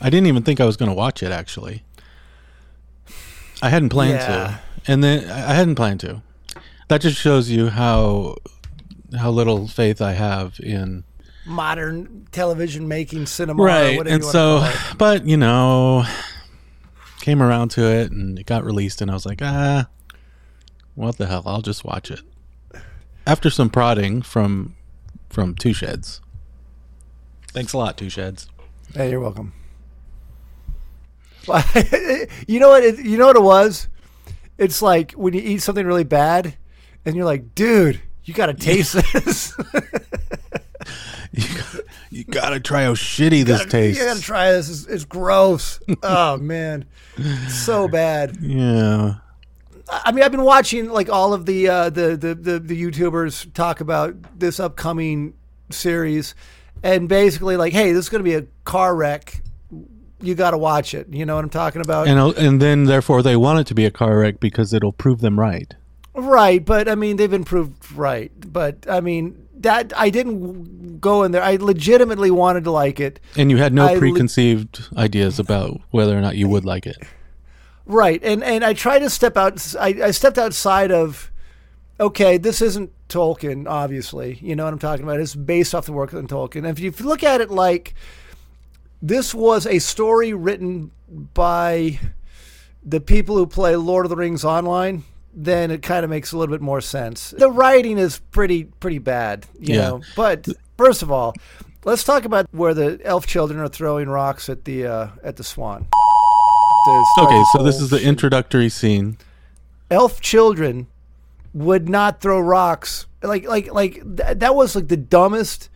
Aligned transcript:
I 0.00 0.10
didn't 0.10 0.26
even 0.26 0.42
think 0.42 0.60
I 0.60 0.64
was 0.64 0.76
going 0.76 0.88
to 0.90 0.94
watch 0.94 1.22
it. 1.22 1.30
Actually, 1.30 1.84
I 3.60 3.68
hadn't 3.68 3.90
planned 3.90 4.14
Yeah. 4.14 4.26
to, 4.86 4.92
and 4.92 5.04
then 5.04 5.30
I 5.30 5.54
hadn't 5.54 5.76
planned 5.76 6.00
to. 6.00 6.22
That 6.88 7.00
just 7.00 7.18
shows 7.18 7.50
you 7.50 7.68
how 7.68 8.36
how 9.16 9.30
little 9.30 9.68
faith 9.68 10.00
I 10.00 10.12
have 10.12 10.58
in 10.60 11.04
Modern 11.44 12.26
television 12.32 12.86
making 12.88 13.26
cinema, 13.26 13.62
right. 13.62 13.96
Whatever 13.98 14.14
And 14.14 14.24
so, 14.24 14.54
wanna 14.58 14.70
call 14.72 14.90
it. 14.92 14.98
but 14.98 15.26
you 15.26 15.36
know, 15.36 16.04
came 17.22 17.40
around 17.42 17.70
to 17.70 17.82
it, 17.86 18.10
and 18.10 18.38
it 18.38 18.44
got 18.44 18.64
released, 18.64 19.00
and 19.00 19.10
I 19.10 19.14
was 19.14 19.24
like, 19.24 19.40
ah, 19.40 19.86
what 20.94 21.16
the 21.16 21.26
hell? 21.26 21.44
I'll 21.46 21.62
just 21.62 21.84
watch 21.84 22.10
it. 22.10 22.20
After 23.26 23.48
some 23.48 23.70
prodding 23.70 24.20
from 24.20 24.74
from 25.30 25.54
Two 25.54 25.72
Sheds. 25.72 26.20
Thanks 27.48 27.72
a 27.72 27.78
lot, 27.78 27.96
Two 27.96 28.10
Sheds. 28.10 28.48
Hey, 28.92 29.10
you're 29.10 29.20
welcome. 29.20 29.54
You 32.46 32.60
know 32.60 32.68
what? 32.68 32.84
It, 32.84 32.98
you 32.98 33.16
know 33.16 33.26
what 33.26 33.36
it 33.36 33.42
was? 33.42 33.88
It's 34.58 34.82
like 34.82 35.12
when 35.12 35.32
you 35.32 35.40
eat 35.40 35.62
something 35.62 35.86
really 35.86 36.04
bad, 36.04 36.56
and 37.04 37.16
you're 37.16 37.24
like, 37.24 37.54
dude, 37.54 38.00
you 38.24 38.34
got 38.34 38.46
to 38.46 38.54
taste 38.54 38.94
this. 39.12 39.56
You 41.34 41.48
got, 41.56 41.80
you 42.10 42.24
gotta 42.24 42.60
try 42.60 42.84
how 42.84 42.92
shitty 42.92 43.44
this 43.46 43.64
tastes. 43.64 43.98
You 43.98 44.06
got 44.06 44.16
to 44.16 44.22
try 44.22 44.52
this. 44.52 44.68
It's, 44.68 44.86
it's 44.86 45.04
gross. 45.06 45.80
oh 46.02 46.36
man, 46.36 46.84
It's 47.16 47.54
so 47.54 47.88
bad. 47.88 48.36
yeah. 48.42 49.14
I 49.90 50.12
mean, 50.12 50.22
I've 50.22 50.30
been 50.30 50.42
watching 50.44 50.90
like 50.90 51.08
all 51.08 51.32
of 51.32 51.46
the 51.46 51.68
uh, 51.68 51.88
the, 51.90 52.16
the 52.16 52.34
the 52.34 52.58
the 52.58 52.82
YouTubers 52.82 53.52
talk 53.54 53.80
about 53.80 54.38
this 54.38 54.60
upcoming 54.60 55.32
series, 55.70 56.34
and 56.82 57.08
basically 57.08 57.56
like, 57.56 57.72
hey, 57.72 57.92
this 57.92 58.04
is 58.04 58.08
going 58.10 58.20
to 58.22 58.28
be 58.28 58.34
a 58.34 58.46
car 58.64 58.94
wreck. 58.94 59.40
You 60.20 60.34
got 60.34 60.50
to 60.52 60.58
watch 60.58 60.92
it. 60.94 61.08
You 61.10 61.24
know 61.26 61.34
what 61.36 61.44
I'm 61.44 61.50
talking 61.50 61.80
about? 61.80 62.08
And 62.08 62.18
and 62.36 62.60
then 62.60 62.84
therefore 62.84 63.22
they 63.22 63.36
want 63.36 63.58
it 63.60 63.66
to 63.68 63.74
be 63.74 63.86
a 63.86 63.90
car 63.90 64.18
wreck 64.18 64.38
because 64.38 64.74
it'll 64.74 64.92
prove 64.92 65.20
them 65.20 65.40
right. 65.40 65.74
Right, 66.14 66.62
but 66.62 66.88
I 66.90 66.94
mean 66.94 67.16
they've 67.16 67.30
been 67.30 67.44
proved 67.44 67.90
right. 67.92 68.30
But 68.52 68.86
I 68.88 69.00
mean 69.00 69.41
that 69.62 69.92
I 69.96 70.10
didn't 70.10 71.00
go 71.00 71.22
in 71.22 71.32
there. 71.32 71.42
I 71.42 71.56
legitimately 71.56 72.30
wanted 72.30 72.64
to 72.64 72.70
like 72.70 73.00
it. 73.00 73.20
And 73.36 73.50
you 73.50 73.56
had 73.56 73.72
no 73.72 73.86
I 73.86 73.98
preconceived 73.98 74.88
ideas 74.96 75.38
about 75.38 75.80
whether 75.90 76.16
or 76.16 76.20
not 76.20 76.36
you 76.36 76.48
would 76.48 76.64
like 76.64 76.86
it. 76.86 76.96
Right, 77.84 78.22
and 78.22 78.44
and 78.44 78.64
I 78.64 78.74
tried 78.74 79.00
to 79.00 79.10
step 79.10 79.36
out. 79.36 79.74
I, 79.78 79.88
I 80.04 80.10
stepped 80.12 80.38
outside 80.38 80.92
of. 80.92 81.30
Okay, 82.00 82.36
this 82.36 82.62
isn't 82.62 82.90
Tolkien, 83.08 83.68
obviously. 83.68 84.38
You 84.40 84.56
know 84.56 84.64
what 84.64 84.72
I'm 84.72 84.78
talking 84.78 85.04
about. 85.04 85.20
It's 85.20 85.34
based 85.34 85.74
off 85.74 85.86
the 85.86 85.92
work 85.92 86.12
of 86.12 86.24
Tolkien. 86.24 86.66
And 86.66 86.66
if 86.66 86.80
you 86.80 86.90
look 87.06 87.22
at 87.22 87.40
it 87.40 87.50
like 87.50 87.94
this 89.02 89.34
was 89.34 89.66
a 89.66 89.78
story 89.78 90.32
written 90.32 90.90
by 91.34 92.00
the 92.84 93.00
people 93.00 93.36
who 93.36 93.46
play 93.46 93.76
Lord 93.76 94.06
of 94.06 94.10
the 94.10 94.16
Rings 94.16 94.44
online, 94.44 95.04
then 95.34 95.70
it 95.70 95.82
kind 95.82 96.04
of 96.04 96.10
makes 96.10 96.32
a 96.32 96.36
little 96.38 96.52
bit 96.54 96.60
more 96.60 96.80
sense. 96.80 97.30
The 97.36 97.50
writing 97.50 97.98
is 97.98 98.18
pretty 98.30 98.64
pretty 98.64 98.98
bad, 98.98 99.46
you 99.58 99.74
Yeah. 99.74 99.80
know. 99.88 100.00
But 100.16 100.48
first 100.76 101.02
of 101.02 101.10
all, 101.10 101.34
let's 101.84 102.04
talk 102.04 102.24
about 102.24 102.46
where 102.52 102.74
the 102.74 103.00
elf 103.04 103.26
children 103.26 103.58
are 103.60 103.68
throwing 103.68 104.08
rocks 104.08 104.48
at 104.48 104.64
the 104.64 104.86
uh, 104.86 105.08
at 105.24 105.36
the 105.36 105.44
swan. 105.44 105.86
Okay, 107.18 107.42
so 107.52 107.62
this 107.62 107.80
is 107.80 107.90
the 107.90 108.02
introductory 108.02 108.68
scene. 108.68 109.16
elf 109.90 110.20
children 110.20 110.86
would 111.54 111.88
not 111.88 112.20
throw 112.20 112.40
rocks. 112.40 113.06
Like 113.22 113.46
like 113.46 113.72
like 113.72 113.94
th- 114.16 114.38
that 114.38 114.54
was 114.54 114.74
like 114.74 114.88
the 114.88 114.96
dumbest 114.96 115.68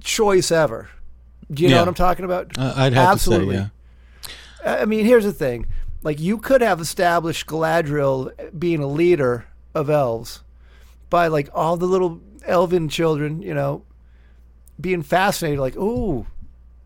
choice 0.00 0.50
ever. 0.50 0.88
Do 1.50 1.62
you 1.64 1.68
know 1.68 1.80
what 1.80 1.88
I'm 1.88 1.94
talking 1.94 2.24
about? 2.24 2.56
Uh, 2.56 2.72
I'd 2.76 2.92
have 2.94 3.12
Absolutely. 3.12 3.56
to 3.56 3.62
say, 3.64 3.70
yeah. 4.64 4.76
I 4.80 4.84
mean, 4.84 5.04
here's 5.04 5.24
the 5.24 5.32
thing. 5.32 5.66
Like 6.02 6.18
you 6.18 6.38
could 6.38 6.62
have 6.62 6.80
established 6.80 7.46
Galadriel 7.46 8.58
being 8.58 8.80
a 8.80 8.86
leader 8.86 9.46
of 9.74 9.90
elves 9.90 10.42
by 11.10 11.26
like 11.26 11.48
all 11.52 11.76
the 11.76 11.86
little 11.86 12.20
elven 12.46 12.88
children, 12.88 13.42
you 13.42 13.54
know, 13.54 13.84
being 14.80 15.02
fascinated 15.02 15.58
like, 15.58 15.76
"Ooh, 15.76 16.26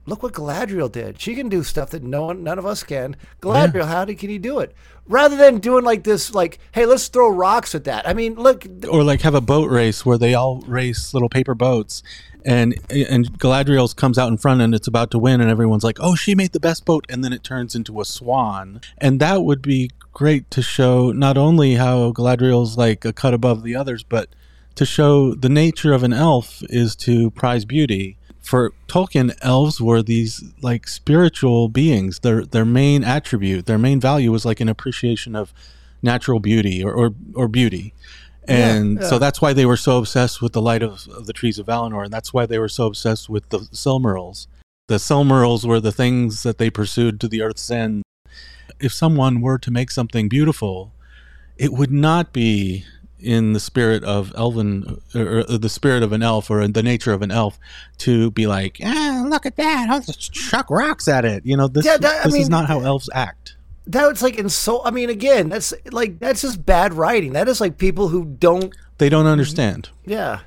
look 0.06 0.22
what 0.22 0.32
Galadriel 0.32 0.91
did. 0.91 1.20
She 1.20 1.34
can 1.36 1.48
do 1.48 1.62
stuff 1.62 1.91
that 1.91 2.02
no 2.02 2.26
one 2.26 2.42
none 2.42 2.58
of 2.58 2.66
us 2.66 2.82
can. 2.82 3.16
Galadriel, 3.41 3.86
how 3.86 4.04
did, 4.04 4.19
can 4.19 4.30
he 4.30 4.38
do 4.38 4.58
it?" 4.58 4.75
Rather 5.06 5.36
than 5.36 5.58
doing 5.58 5.84
like 5.84 6.02
this 6.02 6.34
like, 6.34 6.58
"Hey, 6.72 6.86
let's 6.86 7.06
throw 7.08 7.28
rocks 7.28 7.75
at 7.75 7.84
that." 7.84 8.08
I 8.08 8.14
mean, 8.14 8.34
look, 8.34 8.66
Or 8.91 9.04
like 9.04 9.20
have 9.20 9.34
a 9.34 9.41
boat 9.41 9.70
race 9.70 10.04
where 10.04 10.19
they 10.19 10.34
all 10.34 10.62
race 10.66 11.14
little 11.14 11.28
paper 11.28 11.54
boats, 11.54 12.02
and 12.44 12.75
and 12.91 13.38
Galadriel's 13.38 13.94
comes 13.94 14.19
out 14.19 14.28
in 14.28 14.37
front 14.37 14.60
and 14.60 14.75
it's 14.75 14.87
about 14.87 15.10
to 15.12 15.19
win, 15.19 15.41
and 15.41 15.50
everyone's 15.50 15.84
like, 15.84 15.99
"Oh, 16.00 16.15
she 16.15 16.34
made 16.34 16.53
the 16.53 16.60
best 16.60 16.84
boat," 16.84 17.06
and 17.09 17.25
then 17.25 17.32
it 17.32 17.43
turns 17.43 17.75
into 17.75 18.00
a 18.00 18.05
swan, 18.05 18.81
and 18.99 19.21
that 19.21 19.43
would 19.43 19.62
be 19.62 19.91
great 20.12 20.50
to 20.53 20.62
show 20.62 21.10
not 21.10 21.37
only 21.37 21.75
how 21.75 22.12
Galadriel's 22.12 22.77
like 22.77 23.05
a 23.05 23.12
cut 23.12 23.34
above 23.34 23.62
the 23.62 23.75
others, 23.75 24.03
but 24.03 24.28
to 24.75 24.84
show 24.84 25.34
the 25.34 25.49
nature 25.49 25.93
of 25.93 26.03
an 26.03 26.12
elf 26.12 26.62
is 26.69 26.97
to 26.97 27.31
prize 27.31 27.65
beauty. 27.65 28.16
For 28.41 28.72
Tolkien, 28.88 29.34
elves 29.41 29.81
were 29.81 30.03
these 30.03 30.44
like 30.61 30.87
spiritual 30.87 31.69
beings. 31.69 32.21
Their 32.21 32.44
their 32.44 32.65
main 32.65 33.03
attribute, 33.03 33.66
their 33.66 33.78
main 33.78 34.00
value 34.00 34.31
was 34.31 34.44
like 34.44 34.61
an 34.61 34.69
appreciation 34.69 35.34
of 35.34 35.55
natural 36.03 36.41
beauty 36.41 36.84
or 36.84 36.93
or, 36.93 37.15
or 37.34 37.49
beauty. 37.49 37.94
And 38.49 39.00
Yeah, 39.00 39.09
so 39.09 39.19
that's 39.19 39.41
why 39.41 39.53
they 39.53 39.66
were 39.66 39.77
so 39.77 39.99
obsessed 39.99 40.43
with 40.43 40.53
the 40.53 40.60
light 40.62 40.82
of, 40.82 41.06
of 41.09 41.27
the 41.27 41.32
trees 41.32 41.59
of 41.59 41.66
Valinor, 41.66 42.05
and 42.05 42.12
that's 42.12 42.32
why 42.34 42.47
they 42.47 42.59
were 42.59 42.69
so 42.69 42.87
obsessed 42.87 43.28
with 43.28 43.49
the 43.50 43.60
Silmarils. 43.72 44.47
The 44.88 44.97
Silmarils 44.97 45.65
were 45.65 45.81
the 45.81 45.93
things 45.93 46.43
that 46.43 46.59
they 46.59 46.69
pursued 46.71 47.21
to 47.21 47.28
the 47.28 47.41
earth's 47.43 47.71
end. 47.71 48.03
If 48.81 48.93
someone 48.93 49.41
were 49.41 49.59
to 49.59 49.71
make 49.71 49.91
something 49.91 50.28
beautiful, 50.28 50.93
it 51.56 51.72
would 51.72 51.91
not 51.93 52.32
be 52.32 52.84
in 53.19 53.55
the 53.55 53.60
spirit 53.60 54.05
of 54.05 54.32
elven 54.37 55.00
or, 55.15 55.44
the 55.44 55.69
spirit 55.71 56.03
of 56.03 56.12
an 56.12 56.22
elf 56.22 56.50
or 56.50 56.61
in 56.61 56.72
the 56.72 56.82
nature 56.82 57.12
of 57.15 57.22
an 57.22 57.31
elf 57.31 57.59
to 57.97 58.31
be 58.32 58.47
like 58.47 58.78
ah 58.84 59.25
look 59.26 59.47
at 59.47 59.56
that 59.56 59.88
i'll 59.88 60.00
just 60.00 60.31
chuck 60.31 60.69
rocks 60.69 61.09
at 61.09 61.25
it 61.25 61.43
you 61.47 61.56
know 61.56 61.66
this, 61.66 61.87
Yeah, 61.87 61.97
that- 61.97 62.25
this 62.25 62.34
is 62.34 62.50
not 62.50 62.66
how 62.66 62.81
elves 62.81 63.09
act 63.15 63.56
that 63.86 64.08
was 64.08 64.22
like 64.22 64.36
insult. 64.36 64.82
I 64.84 64.90
mean, 64.90 65.10
again, 65.10 65.48
that's 65.48 65.74
like 65.90 66.18
that's 66.18 66.42
just 66.42 66.64
bad 66.64 66.94
writing. 66.94 67.32
That 67.32 67.48
is 67.48 67.60
like 67.60 67.78
people 67.78 68.08
who 68.08 68.24
don't 68.24 68.74
they 68.98 69.08
don't 69.08 69.26
understand 69.26 69.90
Yeah, 70.04 70.40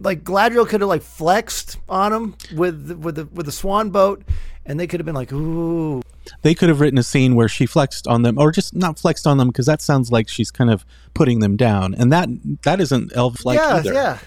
like 0.00 0.22
Gladriel 0.24 0.68
could 0.68 0.80
have 0.80 0.88
like 0.88 1.02
flexed 1.02 1.78
on 1.88 2.12
him 2.12 2.36
with 2.54 2.92
with 2.92 3.16
the 3.16 3.26
with 3.26 3.46
the 3.46 3.52
swan 3.52 3.90
boat, 3.90 4.22
and 4.64 4.78
they 4.78 4.86
could 4.86 5.00
have 5.00 5.06
been 5.06 5.14
like, 5.14 5.32
"Ooh, 5.32 6.02
they 6.42 6.54
could 6.54 6.68
have 6.68 6.80
written 6.80 6.98
a 6.98 7.02
scene 7.02 7.34
where 7.34 7.48
she 7.48 7.66
flexed 7.66 8.06
on 8.06 8.22
them 8.22 8.38
or 8.38 8.52
just 8.52 8.74
not 8.74 8.98
flexed 8.98 9.26
on 9.26 9.38
them 9.38 9.48
because 9.48 9.66
that 9.66 9.82
sounds 9.82 10.10
like 10.10 10.28
she's 10.28 10.50
kind 10.50 10.70
of 10.70 10.84
putting 11.14 11.40
them 11.40 11.56
down 11.56 11.94
and 11.94 12.12
that 12.12 12.28
that 12.62 12.80
isn't 12.80 13.12
elf 13.14 13.44
like 13.44 13.58
yeah, 13.58 13.74
either 13.76 13.92
yeah, 13.92 14.18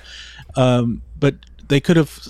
um, 0.56 1.02
but 1.20 1.36
they 1.68 1.80
could 1.80 1.98
have 1.98 2.28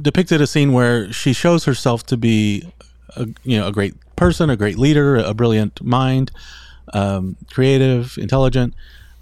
depicted 0.00 0.40
a 0.40 0.46
scene 0.46 0.72
where 0.72 1.12
she 1.12 1.32
shows 1.32 1.64
herself 1.64 2.04
to 2.06 2.16
be 2.16 2.70
a, 3.16 3.26
you 3.44 3.58
know 3.58 3.68
a 3.68 3.72
great 3.72 3.94
person 4.22 4.50
a 4.50 4.56
great 4.56 4.78
leader 4.78 5.16
a 5.16 5.34
brilliant 5.34 5.82
mind 5.82 6.30
um, 6.92 7.36
creative 7.50 8.16
intelligent 8.18 8.74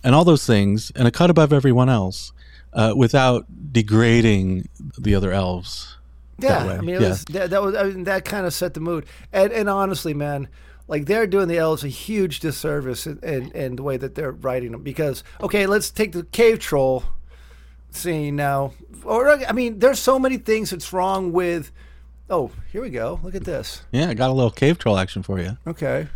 and 0.03 0.15
all 0.15 0.25
those 0.25 0.47
things 0.47 0.91
and 0.97 1.07
a 1.07 1.11
cut 1.11 1.31
above 1.31 1.53
everyone 1.53 1.89
else 1.89 2.33
uh, 2.73 2.95
without 2.97 3.47
degrading 3.73 4.69
the 4.99 5.15
other 5.15 5.33
elves 5.33 5.97
yeah." 6.43 6.65
I 6.65 6.81
mean, 6.81 7.01
yeah. 7.01 7.09
was 7.09 7.25
that, 7.27 7.51
that 7.51 7.63
was 7.63 7.75
I 7.75 7.85
mean, 7.85 8.05
that 8.05 8.25
kind 8.25 8.47
of 8.47 8.55
set 8.55 8.75
the 8.75 8.81
mood. 8.81 9.07
And 9.33 9.53
and 9.53 9.69
honestly, 9.69 10.15
man, 10.15 10.49
like 10.89 11.07
they're 11.07 11.27
doing 11.27 11.49
the 11.49 11.59
elves 11.59 11.85
a 11.85 11.89
huge 11.89 12.41
disservice 12.41 13.07
in, 13.07 13.19
in, 13.21 13.51
in 13.53 13.77
the 13.77 13.83
way 13.83 13.97
that 13.97 14.15
they're 14.15 14.33
writing 14.33 14.73
them. 14.73 14.83
Because 14.83 15.23
okay, 15.41 15.67
let's 15.67 15.91
take 15.91 16.13
the 16.13 16.25
cave 16.25 16.59
troll 16.59 17.05
scene 17.91 18.37
now. 18.37 18.73
Or 19.05 19.31
I 19.31 19.53
mean, 19.53 19.79
there's 19.79 19.99
so 19.99 20.19
many 20.19 20.37
things 20.37 20.71
that's 20.71 20.93
wrong 20.93 21.33
with. 21.33 21.73
Oh, 22.31 22.51
here 22.73 22.81
we 22.81 22.91
go. 22.91 23.19
Look 23.25 23.35
at 23.35 23.45
this. 23.45 23.83
yeah 23.91 24.09
i 24.09 24.15
got 24.15 24.31
a 24.31 24.33
little 24.33 24.51
cave 24.53 24.79
troll 24.79 24.97
action 24.97 25.23
for 25.23 25.39
you 25.41 25.57
Okay. 25.67 26.07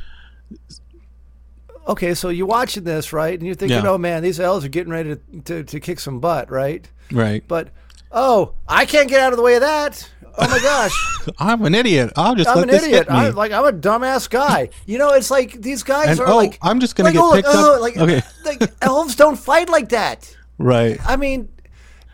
Okay, 1.87 2.15
so 2.15 2.31
you're 2.31 2.47
watching 2.47 2.85
this, 2.85 3.13
right? 3.13 3.35
And 3.39 3.45
you're 3.47 3.55
thinking, 3.55 3.83
Yeah. 3.85 3.91
oh 3.91 3.99
man, 3.99 4.23
these 4.23 4.41
elves 4.41 4.65
are 4.65 4.69
getting 4.71 4.93
ready 4.93 5.17
to, 5.17 5.41
to, 5.43 5.65
to 5.65 5.81
kick 5.81 6.01
some 6.01 6.19
butt, 6.19 6.51
right? 6.51 6.89
right 7.13 7.45
But, 7.47 7.69
oh, 8.11 8.55
I 8.67 8.87
can't 8.87 9.09
get 9.09 9.21
out 9.21 9.33
of 9.33 9.37
the 9.37 9.43
way 9.43 9.57
of 9.57 9.61
that. 9.61 10.09
Oh 10.37 10.49
my 10.49 10.59
gosh, 10.59 11.29
i'm 11.39 11.65
an 11.65 11.77
idiot 11.77 12.13
i'll 12.17 12.35
just 12.35 12.49
I'm 12.51 12.57
let 12.57 12.65
an 12.65 12.71
this 12.71 12.83
idiot. 12.83 13.07
hit 13.07 13.09
me. 13.09 13.15
I, 13.17 13.29
like 13.29 13.53
I'm 13.53 13.67
a 13.67 13.73
dumbass 13.73 14.29
guy. 14.29 14.71
You 14.85 14.99
know, 14.99 15.11
it's 15.11 15.31
like 15.31 15.53
these 15.63 15.85
guys 15.85 16.09
And, 16.09 16.21
are 16.21 16.29
oh, 16.29 16.37
like, 16.37 16.59
I'm 16.61 16.81
just 16.81 16.97
gonna 16.97 17.11
like, 17.11 17.15
get 17.15 17.23
oh, 17.23 17.33
picked 17.33 17.49
oh, 17.51 17.75
up. 17.77 17.81
Like, 17.81 17.97
Okay. 17.97 18.21
like 18.45 18.73
elves 18.83 19.15
don't 19.15 19.37
fight 19.39 19.69
like 19.69 19.91
that. 19.91 20.35
right 20.59 20.99
I 21.07 21.15
mean, 21.17 21.49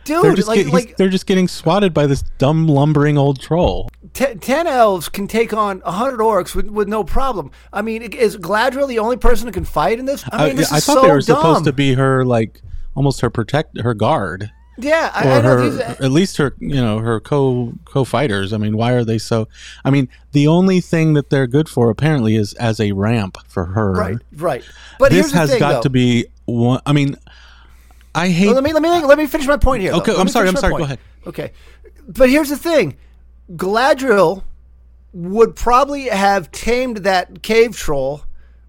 they're 0.05 0.23
dude, 0.23 0.37
just, 0.37 0.49
like, 0.49 0.64
get- 0.64 0.73
like 0.73 0.97
they're 0.97 1.08
just 1.08 1.26
getting 1.26 1.47
swatted 1.49 1.93
by 1.94 2.06
this 2.06 2.23
dumb 2.38 2.67
lumbering 2.67 3.17
old 3.19 3.41
troll 3.41 3.88
Ten, 4.12 4.38
10 4.41 4.67
elves 4.67 5.08
can 5.08 5.29
take 5.29 5.52
on 5.52 5.81
100 5.81 6.19
orcs 6.19 6.55
with, 6.55 6.67
with 6.69 6.88
no 6.88 7.05
problem. 7.05 7.52
I 7.73 7.81
mean, 7.82 8.02
is 8.02 8.37
Gladriel 8.37 8.88
the 8.88 8.99
only 8.99 9.17
person 9.17 9.47
who 9.47 9.52
can 9.52 9.64
fight 9.64 10.00
in 10.00 10.05
this? 10.05 10.25
I 10.32 10.37
uh, 10.37 10.47
mean, 10.49 10.56
this 10.56 10.73
I, 10.73 10.79
is 10.79 10.85
thought 10.87 10.94
so 10.94 11.02
they 11.02 11.08
were 11.08 11.20
dumb. 11.20 11.37
supposed 11.37 11.64
to 11.67 11.73
be 11.73 11.94
her 11.94 12.25
like 12.25 12.61
almost 12.97 13.20
her 13.20 13.31
protect 13.31 13.79
her 13.81 13.94
guard 13.94 14.50
Yeah, 14.79 15.12
I, 15.14 15.20
I 15.20 15.25
know. 15.25 15.43
her 15.43 15.70
these- 15.70 15.81
uh, 15.81 15.97
at 16.00 16.11
least 16.11 16.38
her 16.38 16.56
you 16.58 16.75
know 16.81 16.99
her 16.99 17.20
co 17.20 17.73
co 17.85 18.02
fighters. 18.05 18.52
I 18.52 18.56
mean, 18.56 18.76
why 18.76 18.93
are 18.93 19.05
they 19.05 19.19
so? 19.19 19.47
I 19.85 19.91
mean, 19.91 20.08
the 20.32 20.49
only 20.49 20.81
thing 20.81 21.12
that 21.14 21.31
they're 21.31 21.47
good 21.47 21.69
for 21.69 21.88
apparently 21.88 22.35
is 22.35 22.52
as 22.55 22.81
a 22.81 22.91
ramp 22.93 23.37
for 23.47 23.67
her. 23.67 23.93
right, 23.93 24.19
right. 24.37 24.64
But 24.99 25.12
this 25.12 25.20
here's 25.26 25.32
the 25.32 25.38
has 25.38 25.50
thing, 25.50 25.58
got 25.61 25.73
though. 25.73 25.82
to 25.82 25.91
be 25.91 26.26
one. 26.47 26.81
I 26.85 26.93
mean, 26.93 27.17
I 28.15 28.29
hate. 28.29 28.47
Well, 28.47 28.55
let 28.55 28.65
me 28.65 28.73
let 28.73 28.83
me 28.83 28.89
let 28.89 29.19
me 29.19 29.27
finish 29.27 29.47
my 29.47 29.57
point 29.57 29.83
here. 29.83 29.93
Okay, 29.93 30.15
I'm 30.17 30.29
sorry, 30.29 30.49
I'm 30.49 30.57
sorry, 30.57 30.77
go 30.77 30.85
ahead. 30.85 30.99
Okay, 31.27 31.53
but 32.09 32.29
here's 32.29 32.49
the 32.49 32.57
thing: 32.57 32.97
Gladriel 33.53 34.43
would 35.12 35.57
probably 35.57 36.09
have 36.09 36.51
tamed 36.51 36.99
that 36.99 37.43
cave 37.43 37.77
troll, 37.77 38.23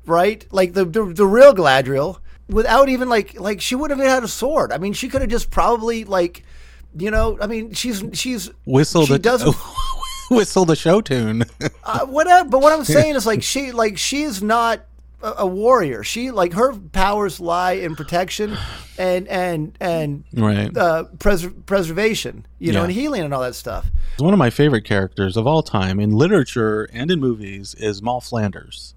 right? 0.05 0.45
Like 0.51 0.73
the 0.73 0.85
the, 0.85 1.05
the 1.05 1.25
real 1.25 1.53
Gladriel, 1.53 2.19
without 2.49 2.89
even 2.89 3.09
like 3.09 3.39
like 3.39 3.61
she 3.61 3.75
wouldn't 3.75 3.99
have 3.99 4.09
had 4.09 4.23
a 4.23 4.27
sword. 4.27 4.71
I 4.71 4.77
mean, 4.77 4.93
she 4.93 5.09
could 5.09 5.21
have 5.21 5.29
just 5.29 5.49
probably 5.49 6.03
like, 6.03 6.43
you 6.95 7.09
know, 7.09 7.37
I 7.41 7.47
mean, 7.47 7.73
she's 7.73 8.03
she's 8.13 8.51
whistle 8.65 9.05
she 9.05 9.17
doesn't 9.17 9.55
whistle 10.29 10.65
the 10.65 10.75
show 10.75 11.01
tune. 11.01 11.45
uh, 11.83 12.05
whatever. 12.05 12.47
But 12.49 12.61
what 12.61 12.73
I'm 12.73 12.85
saying 12.85 13.15
is 13.15 13.25
like 13.25 13.41
she 13.43 13.71
like 13.71 13.97
she's 13.97 14.43
not 14.43 14.85
a, 15.23 15.33
a 15.39 15.45
warrior. 15.47 16.03
She 16.03 16.31
like 16.31 16.53
her 16.53 16.73
powers 16.73 17.39
lie 17.39 17.73
in 17.73 17.95
protection 17.95 18.57
and 18.97 19.27
and 19.27 19.77
and 19.79 20.23
right. 20.33 20.75
uh, 20.75 21.05
pres- 21.19 21.47
preservation, 21.65 22.45
you 22.59 22.71
know, 22.71 22.79
Yeah. 22.79 22.83
and 22.85 22.93
healing 22.93 23.21
and 23.23 23.33
all 23.33 23.41
that 23.41 23.55
stuff. 23.55 23.87
One 24.17 24.33
of 24.33 24.39
my 24.39 24.49
favorite 24.49 24.83
characters 24.85 25.37
of 25.37 25.47
all 25.47 25.63
time 25.63 25.99
in 25.99 26.11
literature 26.11 26.89
and 26.93 27.09
in 27.11 27.19
movies 27.19 27.75
is 27.75 28.01
Moll 28.01 28.21
Flanders, 28.21 28.93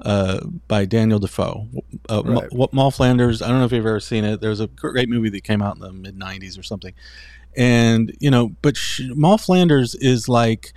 uh, 0.00 0.40
by 0.68 0.84
Daniel 0.84 1.18
Defoe. 1.18 1.68
Uh, 2.08 2.22
Right. 2.24 2.52
what 2.52 2.72
Moll 2.72 2.90
Flanders? 2.90 3.42
I 3.42 3.48
don't 3.48 3.58
know 3.58 3.64
if 3.64 3.72
you've 3.72 3.84
ever 3.86 4.00
seen 4.00 4.24
it. 4.24 4.40
There's 4.40 4.60
a 4.60 4.66
great 4.68 5.08
movie 5.08 5.30
that 5.30 5.44
came 5.44 5.62
out 5.62 5.76
in 5.76 5.80
the 5.82 5.92
mid 5.92 6.18
'90s 6.18 6.58
or 6.58 6.62
something, 6.62 6.92
and 7.56 8.14
you 8.20 8.30
know, 8.30 8.52
but 8.62 8.76
she, 8.76 9.12
Moll 9.14 9.38
Flanders 9.38 9.94
is 9.96 10.28
like 10.28 10.72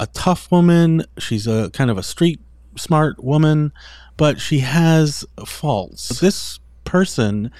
a 0.00 0.06
tough 0.08 0.50
woman. 0.50 1.04
She's 1.18 1.46
a 1.46 1.70
kind 1.70 1.90
of 1.90 1.96
a 1.98 2.02
street 2.02 2.40
smart 2.76 3.22
woman, 3.22 3.72
but 4.16 4.40
she 4.40 4.60
has 4.60 5.24
faults. 5.46 6.20
This 6.20 6.58
person 6.84 7.50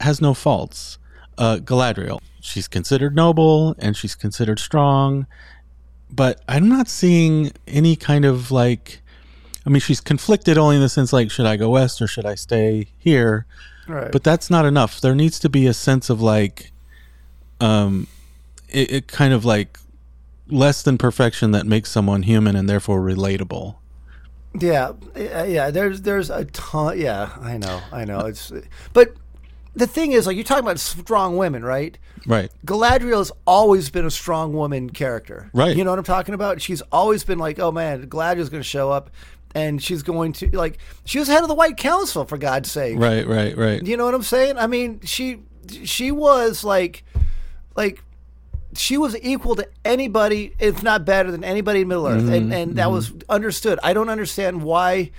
has 0.00 0.20
no 0.20 0.34
faults. 0.34 0.98
Uh, 1.36 1.58
Galadriel, 1.58 2.20
she's 2.40 2.66
considered 2.66 3.14
noble 3.14 3.74
and 3.78 3.96
she's 3.96 4.14
considered 4.14 4.58
strong, 4.58 5.26
but 6.10 6.42
I'm 6.48 6.68
not 6.68 6.88
seeing 6.88 7.52
any 7.66 7.96
kind 7.96 8.24
of 8.24 8.50
like. 8.50 9.02
I 9.66 9.70
mean, 9.70 9.80
she's 9.80 10.00
conflicted 10.00 10.56
only 10.56 10.76
in 10.76 10.82
the 10.82 10.88
sense 10.88 11.12
like, 11.12 11.30
should 11.30 11.44
I 11.44 11.56
go 11.56 11.70
west 11.70 12.00
or 12.00 12.06
should 12.06 12.24
I 12.24 12.36
stay 12.36 12.88
here? 12.96 13.44
Right. 13.86 14.10
But 14.10 14.24
that's 14.24 14.48
not 14.48 14.64
enough. 14.64 14.98
There 15.00 15.14
needs 15.14 15.38
to 15.40 15.50
be 15.50 15.66
a 15.66 15.74
sense 15.74 16.08
of 16.08 16.22
like, 16.22 16.72
um, 17.60 18.06
it, 18.70 18.90
it 18.90 19.08
kind 19.08 19.34
of 19.34 19.44
like 19.44 19.78
less 20.48 20.82
than 20.82 20.96
perfection 20.96 21.50
that 21.50 21.66
makes 21.66 21.90
someone 21.90 22.22
human 22.22 22.56
and 22.56 22.68
therefore 22.68 23.00
relatable. 23.00 23.76
Yeah, 24.58 24.92
yeah, 25.16 25.44
yeah. 25.44 25.70
There's 25.70 26.02
there's 26.02 26.30
a 26.30 26.44
ton. 26.46 26.98
Yeah, 26.98 27.30
I 27.40 27.58
know, 27.58 27.80
I 27.92 28.04
know. 28.04 28.20
It's 28.20 28.52
but 28.92 29.14
the 29.74 29.86
thing 29.86 30.12
is, 30.12 30.26
like 30.26 30.36
you're 30.36 30.44
talking 30.44 30.64
about 30.64 30.80
strong 30.80 31.36
women, 31.36 31.64
right? 31.64 31.96
Right. 32.26 32.50
Galadriel 32.66 33.18
has 33.18 33.32
always 33.46 33.90
been 33.90 34.04
a 34.04 34.10
strong 34.10 34.52
woman 34.52 34.90
character. 34.90 35.50
Right. 35.52 35.76
You 35.76 35.84
know 35.84 35.90
what 35.90 35.98
I'm 35.98 36.04
talking 36.04 36.34
about? 36.34 36.60
She's 36.60 36.82
always 36.92 37.24
been 37.24 37.38
like, 37.38 37.58
oh 37.58 37.72
man, 37.72 38.08
Galadriel's 38.08 38.48
going 38.48 38.62
to 38.62 38.68
show 38.68 38.90
up, 38.90 39.10
and 39.54 39.82
she's 39.82 40.02
going 40.02 40.32
to 40.34 40.56
like 40.56 40.78
she 41.04 41.18
was 41.18 41.28
head 41.28 41.42
of 41.42 41.48
the 41.48 41.54
White 41.54 41.76
Council 41.76 42.24
for 42.24 42.38
God's 42.38 42.70
sake. 42.70 42.98
Right. 42.98 43.26
Right. 43.26 43.56
Right. 43.56 43.84
You 43.84 43.96
know 43.96 44.04
what 44.04 44.14
I'm 44.14 44.22
saying? 44.22 44.58
I 44.58 44.66
mean, 44.66 45.00
she 45.04 45.42
she 45.84 46.10
was 46.10 46.64
like 46.64 47.04
like 47.76 48.02
she 48.78 48.96
was 48.96 49.16
equal 49.22 49.56
to 49.56 49.68
anybody, 49.84 50.54
if 50.58 50.82
not 50.82 51.04
better 51.04 51.30
than 51.30 51.44
anybody 51.44 51.82
in 51.82 51.88
Middle 51.88 52.06
Earth, 52.06 52.22
Mm-hmm, 52.22 52.32
and 52.32 52.54
and 52.54 52.76
that 52.76 52.90
was 52.90 53.12
understood. 53.28 53.78
I 53.82 53.92
don't 53.92 54.08
understand 54.08 54.62
why 54.62 55.10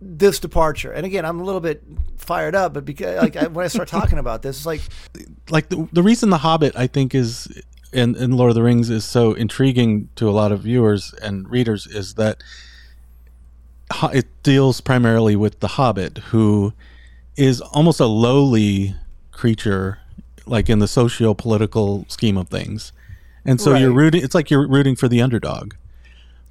this 0.00 0.38
departure. 0.38 0.92
And 0.92 1.06
again, 1.06 1.24
I'm 1.24 1.40
a 1.40 1.44
little 1.44 1.60
bit 1.60 1.82
fired 2.18 2.54
up, 2.54 2.74
but 2.74 2.84
because 2.84 3.16
like 3.20 3.36
I, 3.36 3.46
when 3.46 3.64
I 3.64 3.68
start 3.68 3.88
talking 3.88 4.18
about 4.18 4.42
this, 4.42 4.58
it's 4.58 4.66
like 4.66 4.82
like 5.50 5.68
the, 5.68 5.88
the 5.92 6.02
reason 6.02 6.30
the 6.30 6.38
hobbit 6.38 6.74
i 6.76 6.86
think 6.86 7.14
is 7.14 7.48
in, 7.92 8.16
in 8.16 8.32
lord 8.32 8.50
of 8.50 8.54
the 8.54 8.62
rings 8.62 8.90
is 8.90 9.04
so 9.04 9.34
intriguing 9.34 10.08
to 10.16 10.28
a 10.28 10.32
lot 10.32 10.52
of 10.52 10.60
viewers 10.60 11.14
and 11.22 11.48
readers 11.50 11.86
is 11.86 12.14
that 12.14 12.42
it 14.12 14.26
deals 14.42 14.80
primarily 14.80 15.36
with 15.36 15.60
the 15.60 15.68
hobbit 15.68 16.18
who 16.28 16.72
is 17.36 17.60
almost 17.60 18.00
a 18.00 18.06
lowly 18.06 18.94
creature 19.32 19.98
like 20.46 20.68
in 20.68 20.78
the 20.78 20.88
socio-political 20.88 22.06
scheme 22.08 22.36
of 22.36 22.48
things 22.48 22.92
and 23.44 23.60
so 23.60 23.74
you're 23.74 23.92
rooting 23.92 24.22
it's 24.22 24.34
like 24.34 24.50
you're 24.50 24.66
rooting 24.66 24.96
for 24.96 25.08
the 25.08 25.20
underdog 25.20 25.74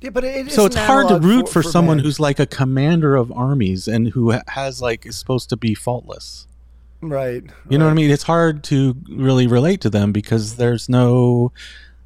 yeah, 0.02 0.10
but 0.10 0.26
it, 0.26 0.52
so 0.52 0.66
it's 0.66 0.76
hard 0.76 1.08
to 1.08 1.18
root 1.18 1.48
for, 1.48 1.64
someone 1.64 1.98
men. 1.98 2.04
who's 2.04 2.20
like 2.20 2.38
a 2.38 2.46
commander 2.46 3.16
of 3.16 3.32
armies 3.32 3.88
and 3.88 4.10
who 4.10 4.38
has 4.50 4.82
like 4.82 5.06
is 5.06 5.18
supposed 5.18 5.50
to 5.50 5.56
be 5.56 5.74
faultless 5.74 6.46
right. 7.02 7.44
you 7.70 7.78
know 7.78 7.86
what 7.86 7.92
I 7.92 7.96
mean? 7.96 8.10
It's 8.10 8.24
hard 8.24 8.64
to 8.66 8.96
really 9.10 9.48
relate 9.48 9.82
to 9.82 9.90
them 9.90 10.12
because 10.12 10.56
there's 10.56 10.90
no 10.90 11.52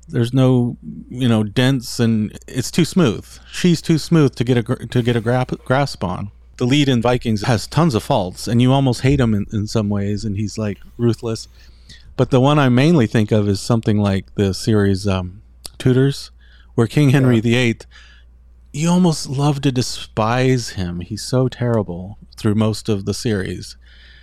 there's 0.09 0.33
no 0.33 0.77
you 1.09 1.27
know 1.27 1.43
dents 1.43 1.99
and 1.99 2.37
it's 2.47 2.71
too 2.71 2.85
smooth. 2.85 3.25
She's 3.51 3.81
too 3.81 3.97
smooth 3.97 4.35
to 4.35 4.43
get 4.43 4.57
a 4.57 4.63
to 4.87 5.01
get 5.01 5.15
a 5.15 5.21
grap- 5.21 5.63
grasp 5.65 6.03
on. 6.03 6.31
The 6.57 6.65
lead 6.65 6.89
in 6.89 7.01
Vikings 7.01 7.43
has 7.43 7.67
tons 7.67 7.93
of 7.93 8.01
faults, 8.01 8.47
and 8.47 8.61
you 8.61 8.73
almost 8.73 9.01
hate 9.01 9.19
him 9.19 9.35
in, 9.35 9.45
in 9.53 9.67
some 9.67 9.89
ways, 9.89 10.25
and 10.25 10.35
he's 10.35 10.57
like 10.57 10.79
ruthless. 10.97 11.47
But 12.17 12.31
the 12.31 12.41
one 12.41 12.59
I 12.59 12.67
mainly 12.69 13.07
think 13.07 13.31
of 13.31 13.47
is 13.47 13.61
something 13.61 13.99
like 13.99 14.35
the 14.35 14.53
series 14.53 15.07
um, 15.07 15.41
Tudors, 15.77 16.31
where 16.75 16.87
King 16.87 17.11
Henry 17.11 17.39
VIII, 17.39 17.79
you 18.73 18.89
almost 18.89 19.29
love 19.29 19.61
to 19.61 19.71
despise 19.71 20.69
him. 20.69 20.99
He's 20.99 21.23
so 21.23 21.47
terrible 21.47 22.17
through 22.35 22.55
most 22.55 22.89
of 22.89 23.05
the 23.05 23.13
series 23.13 23.77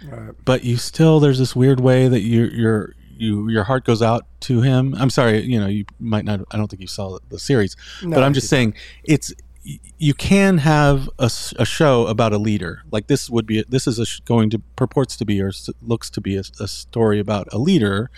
Right. 0.06 0.32
but 0.44 0.64
you 0.64 0.76
still 0.76 1.18
there's 1.18 1.38
this 1.38 1.56
weird 1.56 1.80
way 1.80 2.08
that 2.08 2.20
you 2.20 2.44
your 2.44 2.94
you 3.16 3.48
your 3.48 3.64
heart 3.64 3.84
goes 3.84 4.02
out 4.02 4.26
to 4.40 4.60
him. 4.60 4.94
I'm 4.98 5.08
sorry, 5.08 5.40
you 5.42 5.58
know, 5.58 5.66
you 5.66 5.86
might 5.98 6.24
not. 6.26 6.40
I 6.50 6.58
don't 6.58 6.68
think 6.68 6.82
you 6.82 6.86
saw 6.88 7.18
the 7.30 7.38
series, 7.38 7.74
No, 8.02 8.10
but 8.14 8.22
I'm 8.22 8.34
just 8.34 8.48
saying 8.50 8.74
it's 9.04 9.32
you 9.64 10.14
can 10.14 10.58
have 10.58 11.08
a, 11.18 11.30
a, 11.58 11.64
show 11.64 12.06
about 12.06 12.32
a 12.32 12.38
leader. 12.38 12.82
Like 12.90 13.06
this 13.06 13.30
would 13.30 13.46
be 13.46 13.64
this 13.68 13.86
is 13.86 14.06
sh- 14.06 14.20
going 14.20 14.50
to 14.50 14.58
purports 14.76 15.16
to 15.16 15.24
be 15.24 15.40
or 15.40 15.52
looks 15.82 16.10
to 16.10 16.20
be 16.20 16.36
a, 16.36 16.42
a 16.60 16.68
story 16.68 17.18
about 17.18 17.48
a 17.52 17.58
leader 17.58 18.10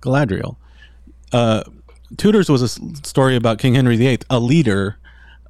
galadriel. 0.00 0.56
Uh, 1.32 1.64
tudors 2.16 2.48
was 2.48 2.62
a 2.62 2.68
story 3.04 3.34
about 3.34 3.58
king 3.58 3.74
henry 3.74 3.96
viii 3.96 4.18
a 4.30 4.38
leader 4.38 4.98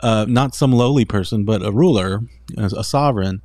uh, 0.00 0.25
not 0.28 0.54
some 0.54 0.73
lowly 0.73 1.04
person 1.04 1.44
but 1.44 1.64
a 1.64 1.70
ruler 1.70 2.20
a 2.56 2.84
sovereign. 2.84 3.42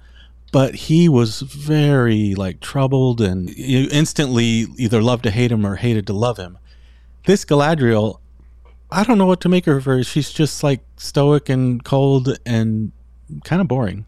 But 0.51 0.74
he 0.74 1.08
was 1.08 1.42
very 1.42 2.34
like 2.34 2.60
troubled 2.60 3.22
and 3.22 3.51
you 3.51 3.88
instantly 3.92 4.66
either 4.78 5.00
loved 5.00 5.24
to 5.24 5.32
hate 5.32 5.51
him 5.51 5.63
or 5.63 5.75
hated 5.75 6.08
to 6.08 6.13
love 6.13 6.38
him. 6.38 6.58
This 7.28 7.46
galadriel 7.46 8.19
i 8.91 9.03
don't 9.03 9.17
know 9.17 9.25
what 9.25 9.41
to 9.41 9.50
make 9.50 9.67
of 9.67 9.86
her 9.86 10.03
she's 10.03 10.31
just 10.31 10.63
like 10.63 10.81
stoic 10.98 11.50
and 11.50 11.84
cold 11.84 12.38
and 12.46 12.91
kind 13.43 13.62
of 13.62 13.67
boring 13.67 14.05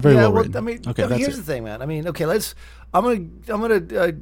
very 0.00 0.14
yeah, 0.14 0.22
well 0.22 0.32
well, 0.32 0.42
written 0.42 0.56
I 0.56 0.60
mean, 0.60 0.80
okay 0.88 1.06
here's 1.18 1.34
it 1.34 1.36
the 1.36 1.42
thing, 1.44 1.64
man. 1.64 1.80
I 1.80 1.86
mean, 1.86 2.08
okay, 2.08 2.26
let's. 2.26 2.54
I'm 2.92 3.04
gonna. 3.04 3.28
I'm 3.48 3.60
gonna 3.60 4.00
uh, 4.00 4.12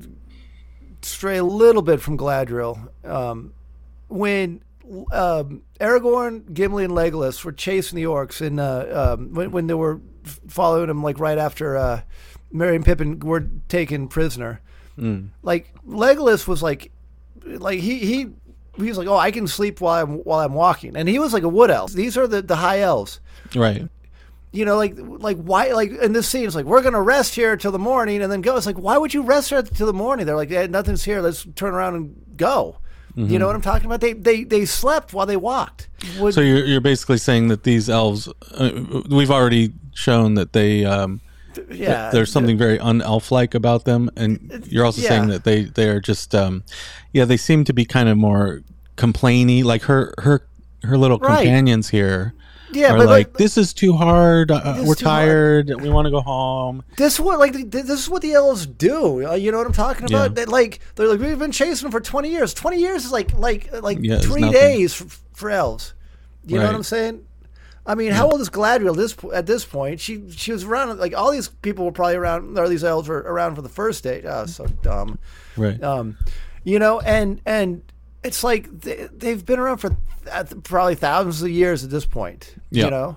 stray 1.01 1.39
a 1.39 1.45
little 1.45 1.83
bit 1.83 2.01
from 2.01 2.19
Gladriel. 2.19 2.89
Um, 3.05 3.55
when 4.09 4.63
um, 5.11 5.63
Aragorn, 5.81 6.53
Gimli, 6.53 6.85
and 6.85 6.93
Legolas 6.93 7.43
were 7.43 7.53
chasing 7.53 7.97
the 7.97 8.05
orcs, 8.05 8.41
and 8.47 8.61
uh, 8.61 9.15
um, 9.15 9.33
when, 9.33 9.51
when 9.51 9.67
they 9.67 9.75
were 9.75 10.01
following 10.47 10.89
them, 10.89 11.03
like 11.03 11.19
right 11.19 11.39
after 11.39 11.77
uh, 11.77 12.03
Merry 12.53 12.77
and 12.77 12.85
Pippin 12.85 13.19
were 13.21 13.49
taken 13.69 14.09
prisoner, 14.09 14.61
Mm. 14.99 15.31
like 15.43 15.75
Legolas 15.89 16.47
was 16.47 16.63
like, 16.63 16.93
like 17.45 17.81
he 17.81 17.99
he. 18.01 18.27
He 18.77 18.85
was 18.85 18.99
like, 18.99 19.09
"Oh, 19.09 19.17
I 19.17 19.31
can 19.31 19.47
sleep 19.47 19.81
while 19.81 20.03
I'm 20.03 20.19
while 20.19 20.41
I'm 20.41 20.55
walking," 20.55 20.97
and 20.97 21.09
he 21.09 21.19
was 21.19 21.33
like 21.33 21.43
a 21.43 21.49
wood 21.49 21.71
elf. 21.71 21.93
These 21.93 22.17
are 22.17 22.27
the, 22.27 22.43
the 22.43 22.57
high 22.57 22.81
elves 22.81 23.21
right 23.55 23.89
you 24.53 24.67
know, 24.67 24.77
like 24.77 24.95
like 24.99 25.39
why 25.39 25.73
like 25.73 25.91
in 25.91 26.13
this 26.13 26.29
scene 26.29 26.45
it's 26.45 26.55
like 26.55 26.67
we're 26.67 26.83
gonna 26.83 27.01
rest 27.01 27.35
here 27.35 27.57
till 27.57 27.73
the 27.73 27.79
morning 27.79 28.23
and 28.23 28.31
then 28.31 28.43
go. 28.43 28.57
It's 28.57 28.67
like 28.67 28.79
why 28.79 28.99
would 28.99 29.15
you 29.15 29.23
rest 29.23 29.49
here 29.49 29.63
till 29.63 29.87
the 29.87 29.95
morning? 29.95 30.27
They're 30.27 30.37
like 30.37 30.51
yeah, 30.51 30.67
nothing's 30.67 31.03
here. 31.03 31.23
Let's 31.23 31.47
turn 31.57 31.73
around 31.73 31.95
and 31.95 32.37
go. 32.37 32.77
You 33.15 33.39
know 33.39 33.47
what 33.47 33.55
I'm 33.55 33.63
talking 33.63 33.87
about? 33.87 34.01
They 34.01 34.15
they 34.15 34.45
they 34.45 34.65
slept 34.65 35.13
while 35.13 35.27
they 35.27 35.37
walked. 35.37 35.89
Would, 36.19 36.33
so 36.33 36.41
you're, 36.41 36.65
you're 36.65 36.81
basically 36.81 37.19
saying 37.19 37.49
that 37.49 37.63
these 37.63 37.91
elves 37.91 38.27
uh, 38.53 39.03
we've 39.11 39.31
already 39.31 39.75
shown 39.93 40.35
that 40.35 40.55
they 40.55 40.87
um, 40.87 41.21
yeah, 41.71 42.11
there's 42.11 42.31
something 42.33 42.57
very 42.59 42.79
unelf-like 42.79 43.55
about 43.55 43.85
them 43.85 44.11
and 44.17 44.65
you're 44.69 44.85
also 44.85 45.01
yeah. 45.03 45.09
saying 45.09 45.29
that 45.29 45.45
they 45.45 45.65
they're 45.65 46.01
just 46.01 46.35
um 46.35 46.65
yeah 47.13 47.25
they 47.25 47.37
seem 47.37 47.65
to 47.65 47.73
be 47.73 47.85
kind 47.85 48.09
of 48.09 48.17
more 48.17 48.63
complainy 48.97 49.65
like 49.65 49.83
her 49.83 50.15
her 50.19 50.47
her 50.83 50.97
little 50.99 51.19
Right. 51.19 51.37
companions 51.39 51.89
here 51.91 52.35
Yeah, 52.73 52.93
are 52.95 52.99
but 52.99 53.07
like, 53.07 53.29
like, 53.29 53.37
"This 53.37 53.57
is 53.59 53.73
too 53.75 53.93
hard. 53.93 54.51
Uh, 54.51 54.83
we're 54.85 54.95
too 54.95 55.05
hard." 55.05 55.67
tired. 55.69 55.81
We 55.83 55.91
want 55.91 56.07
to 56.07 56.11
go 56.11 56.21
home." 56.23 56.83
this 56.97 57.21
what 57.21 57.39
like 57.39 57.53
this 57.71 57.89
is 57.91 58.09
what 58.09 58.23
the 58.23 58.33
elves 58.33 58.67
do. 58.67 59.27
Uh, 59.29 59.35
you 59.35 59.53
know 59.53 59.59
what 59.59 59.67
I'm 59.67 59.73
talking 59.75 60.07
about? 60.07 60.31
Yeah. 60.31 60.35
They, 60.35 60.45
like 60.47 60.81
they're 60.95 61.07
like 61.07 61.21
we've 61.21 61.39
been 61.39 61.53
chasing 61.53 61.85
them 61.85 61.93
for 61.93 62.01
20 62.01 62.31
years. 62.31 62.55
20 62.55 62.79
years 62.79 63.05
is 63.05 63.13
like 63.13 63.33
like 63.35 63.71
like 63.83 63.99
Yeah, 64.01 64.19
three 64.19 64.51
days 64.51 64.95
for, 64.95 65.05
for 65.35 65.51
elves. 65.51 65.93
You 66.47 66.59
know 66.59 66.67
what 66.67 66.75
I'm 66.75 66.83
saying? 66.83 67.25
I 67.85 67.97
mean, 67.97 68.13
how 68.13 68.29
old 68.31 68.41
is 68.41 68.49
Gladriel 68.49 68.95
this 68.97 69.17
at 69.35 69.47
this 69.47 69.65
point? 69.65 69.99
She 70.01 70.31
she 70.31 70.53
was 70.53 70.63
around 70.65 70.99
like 71.01 71.17
all 71.17 71.33
these 71.33 71.49
people 71.49 71.85
were 71.85 71.93
probably 71.93 72.15
around 72.17 72.57
or 72.57 72.69
these 72.69 72.85
elves 72.85 73.09
were 73.09 73.19
around 73.19 73.57
for 73.57 73.63
the 73.63 73.69
first 73.69 74.05
date. 74.05 74.25
Oh, 74.25 74.47
so 74.47 74.67
dumb. 74.83 75.19
Right. 75.57 75.83
Um, 75.83 76.17
you 76.63 76.79
know, 76.79 77.01
and 77.01 77.41
and 77.45 77.83
it's 78.23 78.45
like 78.45 78.71
they, 78.83 79.09
they've 79.13 79.45
been 79.45 79.59
around 79.59 79.79
for 79.79 79.97
uh, 80.31 80.45
probably 80.63 80.95
thousands 80.95 81.43
of 81.43 81.51
years 81.51 81.83
at 81.83 81.91
this 81.91 82.07
point. 82.07 82.55
Yeah. 82.71 82.85
You 82.85 82.91
know, 82.93 83.17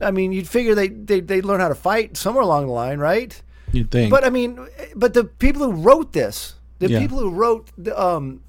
I 0.00 0.10
mean, 0.10 0.32
you'd 0.32 0.48
figure 0.48 0.74
they 0.74 0.88
they 0.88 1.20
they 1.20 1.42
learn 1.42 1.60
how 1.60 1.68
to 1.68 1.74
fight 1.74 2.16
somewhere 2.16 2.42
along 2.44 2.66
the 2.66 2.72
line, 2.72 2.98
right? 2.98 3.40
You'd 3.72 3.90
think. 3.90 4.10
But 4.10 4.24
I 4.24 4.30
mean, 4.30 4.66
but 4.96 5.12
the 5.12 5.24
people 5.24 5.70
who 5.70 5.72
wrote 5.82 6.14
this, 6.14 6.54
the 6.78 6.88
Yeah. 6.88 6.98
people 6.98 7.18
who 7.18 7.30
wrote 7.30 7.68
the 7.76 8.00
um. 8.00 8.40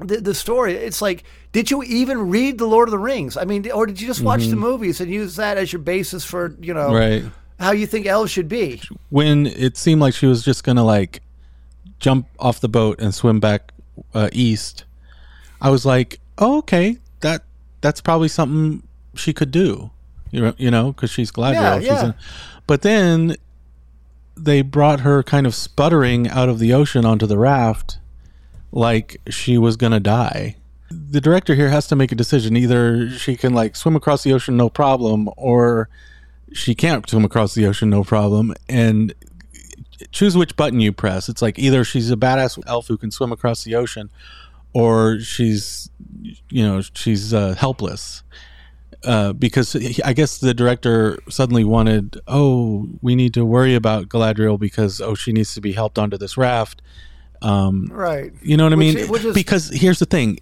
The, 0.00 0.16
the 0.22 0.34
story 0.34 0.72
it's 0.74 1.02
like 1.02 1.22
did 1.52 1.70
you 1.70 1.82
even 1.82 2.30
read 2.30 2.58
the 2.58 2.66
lord 2.66 2.88
of 2.88 2.90
the 2.92 2.98
rings 2.98 3.36
i 3.36 3.44
mean 3.44 3.70
or 3.70 3.86
did 3.86 4.00
you 4.00 4.06
just 4.06 4.22
watch 4.22 4.46
the 4.46 4.56
movies 4.56 5.00
and 5.00 5.10
use 5.10 5.36
that 5.36 5.56
as 5.58 5.72
your 5.72 5.80
basis 5.82 6.24
for 6.24 6.56
you 6.60 6.72
know 6.74 6.88
Mm-hmm. 6.90 7.22
right. 7.24 7.32
how 7.60 7.72
you 7.72 7.86
think 7.86 8.06
elves 8.06 8.30
should 8.30 8.48
be 8.48 8.80
when 9.10 9.46
it 9.46 9.76
seemed 9.76 10.00
like 10.00 10.14
she 10.14 10.26
was 10.26 10.42
just 10.44 10.64
gonna 10.64 10.84
like 10.84 11.20
jump 12.00 12.26
off 12.38 12.60
the 12.60 12.68
boat 12.68 13.00
and 13.00 13.14
swim 13.14 13.38
back 13.40 13.72
uh, 14.14 14.28
east, 14.32 14.84
I 15.60 15.68
was 15.70 15.84
like, 15.86 16.18
"Oh, 16.38 16.58
okay, 16.58 16.96
that 17.20 17.44
that's 17.82 18.00
probably 18.00 18.26
something 18.28 18.82
she 19.14 19.32
could 19.32 19.50
do." 19.52 19.90
You 20.32 20.40
know, 20.40 20.54
you 20.56 20.70
know, 20.70 20.92
because 20.92 21.10
she's 21.10 21.30
Galadriel. 21.30 21.52
Yeah, 21.54 21.78
she's 21.78 21.86
yeah. 21.88 22.06
a- 22.08 22.14
but 22.66 22.82
then 22.82 23.36
they 24.36 24.62
brought 24.62 25.00
her 25.00 25.22
kind 25.22 25.46
of 25.46 25.54
sputtering 25.54 26.26
out 26.28 26.48
of 26.48 26.58
the 26.58 26.72
ocean 26.72 27.04
onto 27.04 27.26
the 27.26 27.38
raft, 27.38 27.98
like 28.72 29.20
she 29.28 29.56
was 29.58 29.76
gonna 29.76 30.00
die. 30.00 30.56
The 31.10 31.20
director 31.20 31.54
here 31.54 31.68
has 31.70 31.86
to 31.88 31.96
make 31.96 32.12
a 32.12 32.14
decision: 32.14 32.56
either 32.56 33.10
she 33.10 33.36
can 33.36 33.54
like 33.54 33.76
swim 33.76 33.96
across 33.96 34.22
the 34.22 34.32
ocean 34.32 34.56
no 34.56 34.68
problem, 34.68 35.28
or 35.36 35.88
she 36.52 36.74
can't 36.74 37.08
swim 37.08 37.24
across 37.24 37.54
the 37.54 37.66
ocean 37.66 37.90
no 37.90 38.04
problem. 38.04 38.54
And 38.68 39.14
choose 40.10 40.36
which 40.36 40.56
button 40.56 40.80
you 40.80 40.92
press. 40.92 41.28
It's 41.28 41.40
like 41.42 41.58
either 41.58 41.84
she's 41.84 42.10
a 42.10 42.16
badass 42.16 42.58
elf 42.66 42.88
who 42.88 42.96
can 42.96 43.10
swim 43.10 43.32
across 43.32 43.64
the 43.64 43.74
ocean 43.74 44.10
or 44.74 45.18
she's 45.20 45.90
you 46.50 46.66
know 46.66 46.80
she's 46.94 47.32
uh, 47.34 47.54
helpless. 47.54 48.22
Uh, 49.04 49.32
because 49.32 49.74
I 50.04 50.12
guess 50.12 50.38
the 50.38 50.54
director 50.54 51.18
suddenly 51.28 51.64
wanted, 51.64 52.20
oh, 52.28 52.86
we 53.00 53.16
need 53.16 53.34
to 53.34 53.44
worry 53.44 53.74
about 53.74 54.08
Galadriel 54.08 54.60
because 54.60 55.00
oh, 55.00 55.14
she 55.16 55.32
needs 55.32 55.54
to 55.54 55.60
be 55.60 55.72
helped 55.72 55.98
onto 55.98 56.16
this 56.16 56.36
raft. 56.36 56.82
Um, 57.40 57.88
right. 57.90 58.32
you 58.42 58.56
know 58.56 58.62
what 58.62 58.72
I 58.72 58.76
Which- 58.76 58.94
mean? 58.94 59.08
which 59.08 59.24
is- 59.24 59.34
because 59.34 59.70
here's 59.70 59.98
the 59.98 60.06
thing: 60.06 60.38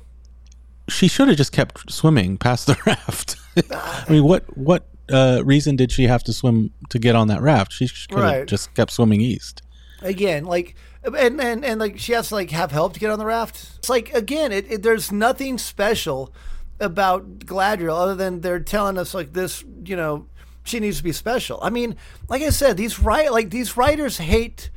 she 0.90 1.08
should 1.08 1.28
have 1.28 1.36
just 1.36 1.52
kept 1.52 1.90
swimming 1.90 2.36
past 2.36 2.66
the 2.66 2.76
raft. 2.86 3.36
I 3.70 4.04
mean, 4.10 4.24
what 4.24 4.44
what 4.56 4.86
uh, 5.10 5.42
reason 5.44 5.76
did 5.76 5.90
she 5.92 6.04
have 6.04 6.22
to 6.24 6.32
swim 6.32 6.70
to 6.90 6.98
get 6.98 7.14
on 7.16 7.28
that 7.28 7.40
raft? 7.40 7.72
She 7.72 7.88
could 7.88 8.18
have 8.18 8.24
Right. 8.24 8.46
just 8.46 8.74
kept 8.74 8.92
swimming 8.92 9.20
east. 9.20 9.62
again 10.02 10.44
like 10.44 10.74
and, 11.04 11.40
and 11.40 11.64
and 11.64 11.78
like 11.80 11.98
she 11.98 12.12
has 12.12 12.28
to 12.28 12.34
like 12.34 12.50
have 12.50 12.72
help 12.72 12.94
to 12.94 13.00
get 13.00 13.10
on 13.10 13.18
the 13.18 13.24
raft 13.26 13.54
it's 13.78 13.90
like 13.90 14.12
again 14.14 14.50
it, 14.52 14.64
it 14.70 14.82
there's 14.82 15.12
nothing 15.12 15.58
special 15.58 16.32
about 16.78 17.40
Gladriel 17.40 17.98
other 18.00 18.14
than 18.14 18.40
they're 18.40 18.60
telling 18.60 18.96
us 18.96 19.12
like 19.12 19.34
this 19.34 19.62
you 19.84 19.96
know 19.96 20.26
she 20.64 20.80
needs 20.80 20.96
to 20.98 21.04
be 21.04 21.12
special 21.12 21.58
i 21.62 21.68
mean 21.68 21.96
like 22.30 22.40
i 22.40 22.48
said 22.50 22.78
these 22.78 22.98
right 22.98 23.30
like 23.30 23.50
these 23.50 23.76
writers 23.76 24.16
hate 24.18 24.70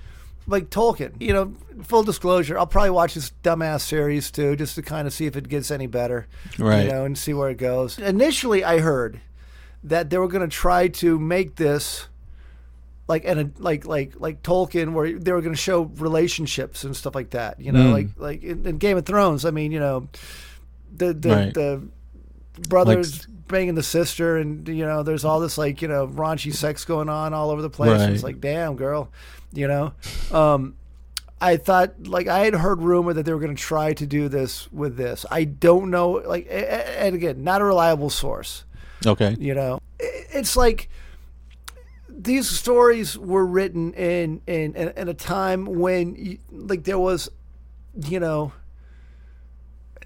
like 0.47 0.69
Tolkien, 0.69 1.13
you 1.21 1.33
know, 1.33 1.53
full 1.83 2.03
disclosure, 2.03 2.57
I'll 2.57 2.67
probably 2.67 2.89
watch 2.91 3.13
this 3.13 3.31
dumbass 3.43 3.81
series 3.81 4.29
too, 4.31 4.55
just 4.55 4.75
to 4.75 4.81
kind 4.81 5.07
of 5.07 5.13
see 5.13 5.25
if 5.25 5.35
it 5.35 5.47
gets 5.50 5.71
any 5.71 5.88
better, 5.88 6.27
Right. 6.59 6.85
You 6.85 6.91
know, 6.91 7.05
and 7.05 7.17
see 7.17 7.33
where 7.33 7.50
it 7.50 7.57
goes. 7.57 7.97
Initially, 7.97 8.63
I 8.63 8.79
heard 8.79 9.19
that 9.83 10.09
they 10.09 10.17
were 10.17 10.27
going 10.27 10.47
to 10.47 10.53
try 10.53 10.88
to 10.88 11.17
make 11.19 11.55
this 11.55 12.07
like 13.07 13.23
and 13.25 13.53
like 13.59 13.85
like 13.85 14.13
like 14.17 14.43
Tolkien, 14.43 14.93
where 14.93 15.12
they 15.19 15.31
were 15.33 15.41
going 15.41 15.53
to 15.55 15.59
show 15.62 15.83
relationships 15.97 16.83
and 16.85 16.95
stuff 16.95 17.15
like 17.15 17.31
that. 17.31 17.59
You 17.59 17.71
know, 17.73 17.85
Mm. 17.85 17.93
like 17.93 18.07
like 18.17 18.43
in, 18.43 18.65
in 18.65 18.77
Game 18.77 18.97
of 18.97 19.05
Thrones. 19.05 19.45
I 19.45 19.51
mean, 19.51 19.71
you 19.73 19.79
know, 19.79 20.07
the 20.95 21.13
the 21.13 21.29
Right. 21.29 21.53
the 21.53 21.81
brothers 22.69 23.19
Like- 23.27 23.27
banging 23.47 23.75
the 23.75 23.83
sister, 23.83 24.38
and 24.38 24.67
you 24.69 24.85
know, 24.85 25.03
there's 25.03 25.25
all 25.25 25.39
this 25.41 25.57
like 25.57 25.81
you 25.81 25.88
know 25.89 26.07
raunchy 26.07 26.53
sex 26.53 26.85
going 26.85 27.09
on 27.09 27.33
all 27.33 27.50
over 27.50 27.62
the 27.62 27.69
place. 27.69 28.01
And 28.01 28.13
It's 28.13 28.23
like, 28.23 28.39
damn, 28.39 28.75
girl, 28.77 29.09
you 29.53 29.67
know. 29.67 29.93
Um, 30.31 30.75
I 31.39 31.57
thought 31.57 32.07
like 32.07 32.27
I 32.27 32.39
had 32.39 32.55
heard 32.55 32.81
rumor 32.81 33.13
that 33.13 33.24
they 33.24 33.33
were 33.33 33.39
going 33.39 33.55
to 33.55 33.62
try 33.62 33.93
to 33.93 34.05
do 34.05 34.29
this 34.29 34.72
with 34.72 34.95
this. 34.95 35.25
I 35.29 35.43
don't 35.43 35.89
know, 35.89 36.12
like, 36.12 36.48
and 36.50 37.15
again, 37.15 37.43
not 37.43 37.62
a 37.62 37.65
reliable 37.65 38.10
source. 38.10 38.63
Okay. 39.05 39.36
You 39.38 39.53
know, 39.53 39.79
it's 40.00 40.55
like 40.55 40.89
these 42.07 42.50
stories 42.50 43.17
were 43.17 43.45
written 43.45 43.93
in 43.93 44.41
in 44.48 44.75
in, 44.75 44.89
in 44.95 45.10
a 45.10 45.13
time 45.13 45.65
when 45.65 46.39
like 46.51 46.83
there 46.83 47.00
was, 47.00 47.29
you 48.07 48.19
know. 48.19 48.53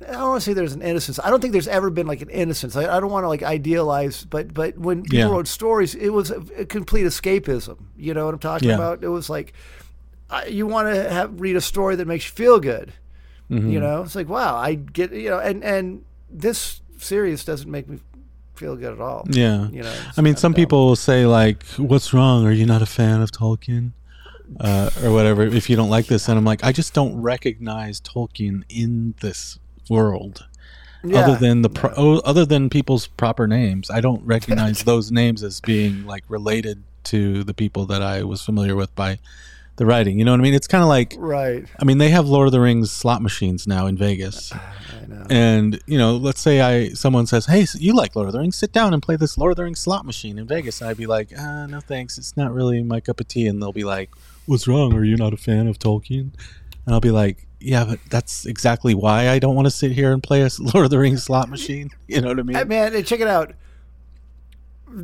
I 0.08 0.12
don't 0.12 0.30
want 0.30 0.42
to 0.42 0.46
say 0.46 0.54
there's 0.54 0.74
an 0.74 0.82
innocence. 0.82 1.20
I 1.24 1.30
don't 1.30 1.40
think 1.42 1.54
there's 1.54 1.68
ever 1.68 1.90
been 1.90 2.08
like 2.08 2.22
an 2.22 2.30
innocence. 2.30 2.76
I, 2.76 2.98
I 2.98 3.00
don't 3.00 3.12
want 3.12 3.24
to 3.24 3.28
like 3.30 3.44
idealize, 3.44 4.26
but 4.26 4.54
but 4.54 4.78
when 4.78 5.04
people 5.04 5.18
Yeah. 5.20 5.30
wrote 5.30 5.48
stories, 5.48 5.96
it 5.96 6.10
was 6.10 6.32
a, 6.32 6.42
a 6.58 6.66
complete 6.66 7.06
escapism. 7.06 7.78
You 7.98 8.14
know 8.14 8.26
what 8.26 8.34
I'm 8.34 8.40
talking 8.40 8.70
Yeah. 8.70 8.76
about? 8.76 9.04
It 9.04 9.10
was 9.10 9.30
like 9.30 9.54
I, 10.30 10.46
you 10.48 10.68
want 10.68 10.94
to 10.94 11.10
have 11.10 11.40
read 11.40 11.56
a 11.56 11.62
story 11.62 11.96
that 11.96 12.08
makes 12.08 12.26
you 12.26 12.32
feel 12.34 12.60
good. 12.60 12.94
Mm-hmm. 13.50 13.70
You 13.72 13.80
know, 13.80 14.02
it's 14.02 14.16
like 14.16 14.28
wow, 14.30 14.56
I 14.58 14.76
get 14.76 15.12
you 15.14 15.30
know, 15.30 15.40
and 15.40 15.64
and 15.64 16.04
this 16.30 16.82
series 16.98 17.46
doesn't 17.46 17.70
make 17.72 17.88
me 17.90 18.00
feel 18.56 18.76
good 18.76 18.92
at 18.94 19.00
all. 19.00 19.26
Yeah. 19.30 19.70
You 19.70 19.84
know, 19.84 19.96
I 20.18 20.22
mean, 20.22 20.36
some 20.36 20.54
people 20.54 20.88
will 20.88 20.96
say 20.96 21.26
like, 21.26 21.64
"What's 21.78 22.14
wrong? 22.14 22.46
Are 22.46 22.52
you 22.52 22.66
not 22.66 22.82
a 22.82 22.86
fan 22.88 23.22
of 23.22 23.32
Tolkien?" 23.32 23.94
Uh, 24.60 24.90
or 25.04 25.12
whatever. 25.12 25.44
If 25.44 25.70
you 25.70 25.76
don't 25.76 25.90
like 25.90 26.08
this, 26.08 26.28
and 26.30 26.38
I'm 26.38 26.46
like, 26.46 26.64
I 26.64 26.72
just 26.72 26.94
don't 26.94 27.22
recognize 27.22 28.00
Tolkien 28.00 28.64
in 28.70 29.14
this 29.22 29.60
world. 29.90 30.46
Yeah. 31.04 31.20
other 31.20 31.36
than 31.36 31.62
the 31.62 31.70
pro- 31.70 31.94
oh, 31.96 32.20
other 32.20 32.46
than 32.46 32.70
people's 32.70 33.08
proper 33.08 33.48
names. 33.48 33.90
I 33.90 34.02
don't 34.02 34.26
recognize 34.26 34.84
those 34.84 35.12
names 35.12 35.44
as 35.44 35.62
being 35.62 36.06
like 36.06 36.24
related 36.28 36.84
to 37.06 37.44
the 37.44 37.54
people 37.54 37.86
that 37.86 38.02
I 38.02 38.24
was 38.24 38.42
familiar 38.42 38.76
with 38.76 38.94
by 38.96 39.20
the 39.78 39.86
writing. 39.86 40.18
You 40.20 40.26
know 40.26 40.32
what 40.32 40.40
I 40.40 40.44
mean? 40.44 40.56
It's 40.56 40.68
kind 40.68 40.82
of 40.82 40.90
like 40.90 41.16
right. 41.18 41.66
I 41.80 41.86
mean 41.86 42.00
they 42.00 42.10
have 42.10 42.28
Lord 42.28 42.48
of 42.48 42.52
the 42.52 42.60
Rings 42.60 42.92
slot 42.92 43.22
machines 43.22 43.68
now 43.68 43.86
in 43.86 43.96
Vegas. 43.96 44.52
I 44.52 45.06
know. 45.08 45.26
And 45.30 45.80
you 45.86 45.98
know, 45.98 46.18
let's 46.18 46.42
say 46.42 46.62
I 46.62 46.90
someone 46.90 47.28
says, 47.28 47.46
"Hey, 47.46 47.66
you 47.76 47.96
like 47.96 48.16
Lord 48.16 48.28
of 48.28 48.34
the 48.34 48.40
Rings? 48.40 48.56
Sit 48.56 48.74
down 48.74 48.94
and 48.94 49.02
play 49.02 49.16
this 49.16 49.38
Lord 49.38 49.52
of 49.52 49.58
the 49.58 49.64
Rings 49.64 49.80
slot 49.80 50.04
machine 50.04 50.38
in 50.40 50.48
Vegas." 50.48 50.82
And 50.82 50.90
I'd 50.90 50.98
be 50.98 51.06
like, 51.06 51.32
uh, 51.38 51.68
"No, 51.68 51.80
thanks. 51.80 52.18
It's 52.18 52.36
not 52.36 52.54
really 52.54 52.82
my 52.84 53.00
cup 53.00 53.20
of 53.20 53.28
tea." 53.28 53.48
And 53.48 53.62
they'll 53.62 53.72
be 53.72 53.84
like, 53.84 54.10
"What's 54.48 54.68
wrong? 54.68 54.94
Are 54.94 55.04
you 55.04 55.16
not 55.16 55.34
a 55.34 55.38
fan 55.38 55.68
of 55.68 55.78
Tolkien?" 55.78 56.32
And 56.86 56.94
I'll 56.94 57.00
be 57.00 57.12
like, 57.12 57.47
"Yeah, 57.60 57.86
but 57.86 58.00
that's 58.10 58.46
exactly 58.46 58.94
why 58.96 59.30
I 59.30 59.40
don't 59.40 59.56
want 59.56 59.66
to 59.68 59.72
sit 59.72 59.92
here 59.92 60.12
and 60.14 60.22
play 60.22 60.42
a 60.42 60.50
Lord 60.60 60.86
of 60.86 60.90
the 60.92 61.00
Rings 61.00 61.24
slot 61.24 61.50
machine." 61.50 61.90
You 62.08 62.22
know 62.22 62.30
what 62.30 62.40
I 62.40 62.44
mean? 62.44 62.58
Hey, 62.58 62.64
man, 62.64 63.04
check 63.04 63.20
it 63.20 63.28
out. 63.28 63.54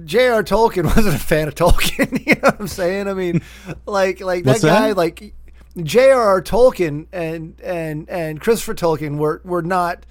J.R. 0.05 0.43
Tolkien 0.43 0.85
wasn't 0.95 1.15
a 1.15 1.19
fan 1.19 1.47
of 1.47 1.55
Tolkien. 1.55 2.25
you 2.25 2.35
know 2.35 2.41
what 2.41 2.59
I'm 2.61 2.67
saying? 2.67 3.07
I 3.07 3.13
mean, 3.13 3.41
like, 3.85 4.21
like 4.21 4.43
that 4.45 4.61
guy, 4.61 4.91
like 4.93 5.33
J.R.R. 5.81 6.41
Tolkien 6.41 7.07
and 7.11 7.59
and 7.61 8.09
and 8.09 8.39
Christopher 8.39 8.75
Tolkien 8.75 9.17
were 9.17 9.41
were 9.43 9.61
not 9.61 10.05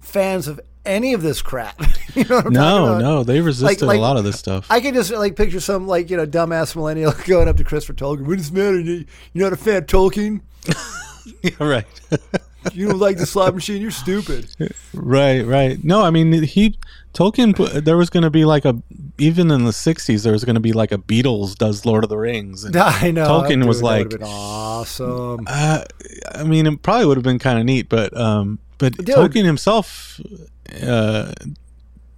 fans 0.00 0.48
of 0.48 0.60
any 0.84 1.14
of 1.14 1.22
this 1.22 1.40
crap. 1.42 1.80
you 2.14 2.24
know 2.24 2.36
what 2.36 2.46
I'm 2.46 2.52
talking 2.52 2.52
no, 2.54 2.86
about? 2.86 3.00
no, 3.00 3.22
they 3.22 3.40
resisted 3.40 3.86
like- 3.86 3.98
a 3.98 4.00
lot 4.00 4.16
of 4.16 4.24
this 4.24 4.38
stuff. 4.38 4.66
I 4.68 4.80
can 4.80 4.92
just 4.94 5.12
like 5.12 5.36
picture 5.36 5.60
some 5.60 5.86
like 5.86 6.10
you 6.10 6.16
know 6.16 6.26
dumbass 6.26 6.74
millennial 6.74 7.12
going 7.24 7.46
up 7.48 7.56
to 7.58 7.64
Christopher 7.64 7.94
Tolkien. 7.94 8.26
What 8.26 8.38
does 8.38 8.48
it 8.48 8.54
matter? 8.54 8.80
You- 8.80 9.04
You're 9.32 9.48
not 9.50 9.52
a 9.52 9.62
fan 9.62 9.76
of 9.76 9.86
Tolkien. 9.86 10.40
yeah, 11.42 11.50
right. 11.58 11.86
You 12.74 12.86
don't 12.86 13.00
like 13.00 13.16
the 13.16 13.26
slot 13.26 13.56
machine. 13.56 13.82
You're 13.82 13.90
stupid. 13.90 14.48
Right, 14.94 15.44
right. 15.44 15.82
No, 15.82 16.02
I 16.02 16.10
mean 16.10 16.44
he 16.44 16.78
Tolkien. 17.12 17.56
There 17.84 17.96
was 17.96 18.08
going 18.08 18.22
to 18.22 18.30
be 18.30 18.44
like 18.44 18.64
a 18.64 18.80
even 19.18 19.50
in 19.50 19.64
the 19.64 19.72
'60s. 19.72 20.22
There 20.22 20.32
was 20.32 20.44
going 20.44 20.54
to 20.54 20.60
be 20.60 20.72
like 20.72 20.92
a 20.92 20.98
Beatles 20.98 21.56
does 21.56 21.84
Lord 21.84 22.04
of 22.04 22.08
the 22.10 22.16
Rings. 22.16 22.62
And, 22.62 22.76
I 22.78 23.10
know. 23.10 23.26
Tolkien 23.26 23.58
dude, 23.58 23.64
was 23.64 23.82
like- 23.82 24.14
awesome. 24.22 25.44
uh, 25.48 25.82
I 26.36 26.44
mean, 26.44 26.68
it 26.68 26.82
probably 26.82 27.06
would 27.06 27.16
have 27.16 27.24
been 27.24 27.40
kind 27.40 27.58
of 27.58 27.64
neat, 27.64 27.88
but 27.88 28.16
um, 28.16 28.60
but 28.78 28.96
Dude. 28.96 29.08
Tolkien 29.08 29.44
himself 29.44 30.20
uh, 30.82 31.32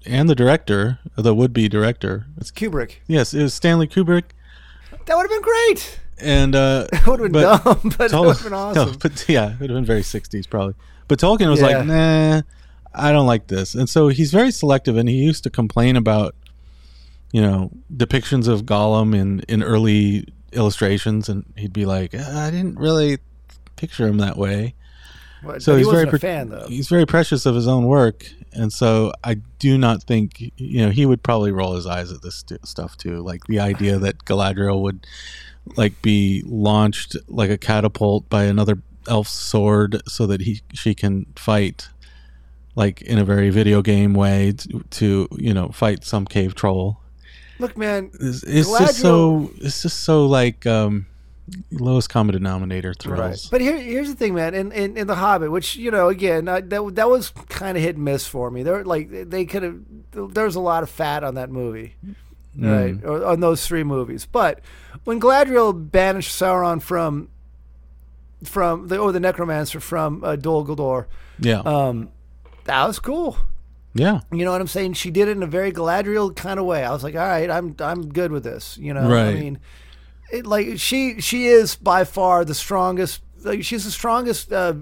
and 0.04 0.28
the 0.28 0.34
director, 0.34 0.98
the 1.16 1.34
would-be 1.34 1.68
director, 1.70 2.26
it's, 2.36 2.50
Kubrick. 2.50 2.96
yes, 3.06 3.32
it 3.32 3.42
was 3.42 3.54
Stanley 3.54 3.86
Kubrick, 3.88 4.24
That 5.06 5.16
would 5.16 5.22
have 5.22 5.30
been 5.30 5.42
great. 5.42 6.00
And 6.18 6.54
uh, 6.54 6.86
It 6.92 7.06
would 7.06 7.20
have 7.20 7.32
been 7.32 7.42
but 7.42 7.64
dumb, 7.64 7.92
but 7.98 8.12
it 8.12 8.18
would 8.18 8.28
have 8.36 8.42
been 8.44 8.52
awesome. 8.54 8.90
No, 8.92 8.96
but 9.00 9.24
yeah, 9.28 9.52
it 9.54 9.60
would 9.60 9.70
have 9.70 9.76
been 9.76 9.84
very 9.84 10.02
'60s 10.02 10.48
probably. 10.48 10.74
But 11.08 11.18
Tolkien 11.18 11.50
was 11.50 11.60
Yeah. 11.60 11.66
like, 11.78 11.86
nah. 11.86 12.42
I 12.94 13.10
don't 13.12 13.26
like 13.26 13.48
this. 13.48 13.74
And 13.74 13.88
so 13.88 14.08
he's 14.08 14.30
very 14.30 14.52
selective, 14.52 14.96
and 14.96 15.08
he 15.08 15.16
used 15.16 15.42
to 15.44 15.50
complain 15.50 15.96
about, 15.96 16.36
you 17.32 17.42
know, 17.42 17.70
depictions 17.92 18.46
of 18.46 18.62
Gollum 18.62 19.14
in 19.16 19.40
in 19.48 19.62
early 19.64 20.26
illustrations, 20.52 21.28
and 21.28 21.44
he'd 21.56 21.72
be 21.72 21.86
like, 21.86 22.14
"Uh, 22.14 22.22
I 22.32 22.50
didn't 22.52 22.78
really 22.78 23.18
picture 23.76 24.06
him 24.06 24.18
that 24.18 24.36
way. 24.36 24.74
So 25.58 25.72
he 25.72 25.78
he's 25.78 25.86
very 25.88 26.04
wasn't 26.04 26.06
a 26.06 26.10
pre- 26.10 26.18
fan 26.20 26.48
though. 26.50 26.66
He's 26.68 26.88
very 26.88 27.04
precious 27.04 27.44
of 27.44 27.54
his 27.56 27.66
own 27.68 27.84
work, 27.86 28.24
and 28.52 28.72
so 28.72 29.12
I 29.24 29.34
do 29.58 29.76
not 29.76 30.02
think 30.04 30.38
you 30.56 30.86
know 30.86 30.90
he 30.90 31.04
would 31.04 31.22
probably 31.22 31.50
roll 31.52 31.74
his 31.74 31.86
eyes 31.86 32.10
at 32.12 32.22
this 32.22 32.36
st- 32.36 32.66
stuff 32.66 32.96
too. 32.96 33.20
Like 33.22 33.44
the 33.48 33.58
idea 33.60 33.98
that 33.98 34.24
Galadriel 34.24 34.80
would 34.82 35.04
like 35.76 36.00
be 36.02 36.42
launched 36.46 37.16
like 37.28 37.50
a 37.50 37.58
catapult 37.58 38.28
by 38.28 38.44
another 38.44 38.78
elf's 39.08 39.32
sword 39.32 40.00
so 40.06 40.26
that 40.26 40.42
he 40.42 40.60
she 40.72 40.94
can 40.94 41.26
fight 41.36 41.88
like 42.74 43.02
in 43.02 43.18
a 43.18 43.24
very 43.24 43.50
video 43.50 43.82
game 43.82 44.14
way 44.14 44.52
to, 44.52 44.84
to 44.90 45.28
you 45.36 45.54
know 45.54 45.68
fight 45.68 46.04
some 46.04 46.24
cave 46.24 46.54
troll. 46.54 47.00
Look, 47.58 47.76
man, 47.76 48.10
It's, 48.20 48.42
it's 48.42 48.78
just 48.78 48.98
so 48.98 49.50
it's 49.56 49.82
just 49.82 50.00
so 50.00 50.26
like 50.26 50.66
um 50.66 51.06
lowest 51.70 52.08
common 52.08 52.32
denominator 52.32 52.94
thrills. 52.94 53.48
But 53.48 53.60
here, 53.60 53.76
here's 53.76 54.08
the 54.08 54.16
thing, 54.16 54.34
man. 54.34 54.54
In, 54.54 54.72
in 54.72 54.96
in 54.96 55.06
the 55.06 55.16
Hobbit, 55.16 55.50
which 55.50 55.76
you 55.76 55.90
know, 55.90 56.08
again, 56.08 56.46
that 56.46 56.70
that 56.70 57.08
was 57.08 57.30
kind 57.48 57.76
of 57.76 57.82
hit 57.82 57.96
and 57.96 58.04
miss 58.04 58.26
for 58.26 58.50
me. 58.50 58.62
There, 58.62 58.84
like 58.84 59.08
they 59.10 59.44
could 59.44 59.62
have. 59.62 59.80
There 60.12 60.44
was 60.44 60.56
a 60.56 60.60
lot 60.60 60.82
of 60.82 60.90
fat 60.90 61.22
on 61.22 61.34
that 61.34 61.50
movie, 61.50 61.94
right? 62.58 62.96
Or 63.04 63.24
on 63.24 63.40
those 63.40 63.66
three 63.66 63.84
movies. 63.84 64.26
But 64.26 64.60
when 65.04 65.20
Gladriel 65.20 65.72
banished 65.90 66.30
Sauron 66.38 66.80
from 66.82 67.28
from 68.42 68.88
the 68.88 68.98
or 68.98 69.12
the 69.12 69.20
Necromancer 69.20 69.80
from 69.80 70.22
uh, 70.24 70.36
Dol 70.36 70.66
Guldur, 70.66 71.06
Yeah, 71.38 71.60
um, 71.60 72.10
that 72.64 72.86
was 72.86 72.98
cool. 72.98 73.38
yeah, 73.94 74.20
You 74.32 74.44
know 74.44 74.52
what 74.52 74.60
I'm 74.60 74.66
saying? 74.66 74.94
She 74.94 75.10
did 75.10 75.28
it 75.28 75.36
in 75.36 75.42
a 75.42 75.46
very 75.46 75.72
Galadriel 75.72 76.34
kind 76.36 76.58
of 76.60 76.66
way. 76.66 76.84
I 76.84 76.90
was 76.90 77.02
like, 77.04 77.14
all 77.14 77.26
right, 77.26 77.48
I'm 77.50 77.74
I'm 77.78 78.08
good 78.08 78.32
with 78.32 78.44
this. 78.44 78.76
You 78.78 78.92
know, 78.92 79.08
I 79.14 79.34
mean, 79.34 79.58
it, 80.30 80.46
like 80.46 80.78
she 80.78 81.20
she 81.20 81.46
is 81.46 81.76
by 81.76 82.04
far 82.04 82.44
the 82.44 82.54
strongest. 82.54 83.22
Like 83.42 83.62
she's 83.62 83.84
the 83.84 83.90
strongest 83.90 84.52
uh, 84.52 84.74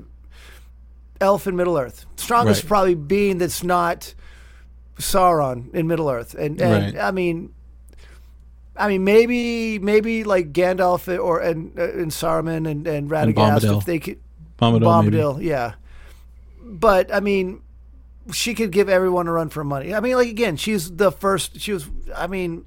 elf 1.20 1.46
in 1.46 1.56
Middle 1.56 1.78
Earth. 1.78 2.06
Strongest 2.16 2.62
Right. 2.64 2.68
probably 2.68 2.94
being 2.94 3.38
that's 3.38 3.62
not 3.62 4.14
Sauron 4.98 5.72
in 5.74 5.86
Middle 5.86 6.08
Earth. 6.08 6.34
And 6.34 6.60
and 6.60 6.94
Right. 6.96 7.02
I 7.04 7.10
mean. 7.10 7.54
I 8.76 8.88
mean, 8.88 9.04
maybe, 9.04 9.78
maybe 9.78 10.24
like 10.24 10.52
Gandalf 10.52 11.06
or 11.22 11.40
and 11.40 11.78
uh, 11.78 11.92
and 11.92 12.10
Saruman 12.10 12.70
and 12.70 12.86
and 12.86 13.10
Radagast 13.10 13.60
Bombadil. 13.60 13.78
if 13.78 13.84
they 13.84 13.98
could, 13.98 14.20
Bombadil, 14.58 15.36
maybe. 15.36 15.46
Yeah. 15.46 15.74
But 16.64 17.14
I 17.14 17.20
mean, 17.20 17.60
she 18.32 18.54
could 18.54 18.70
give 18.70 18.88
everyone 18.88 19.28
a 19.28 19.32
run 19.32 19.50
for 19.50 19.64
money. 19.64 19.94
I 19.94 20.00
mean, 20.00 20.16
like 20.16 20.28
again, 20.28 20.56
she's 20.56 20.90
the 20.90 21.12
first. 21.12 21.60
She 21.60 21.72
was. 21.72 21.88
I 22.14 22.26
mean, 22.26 22.64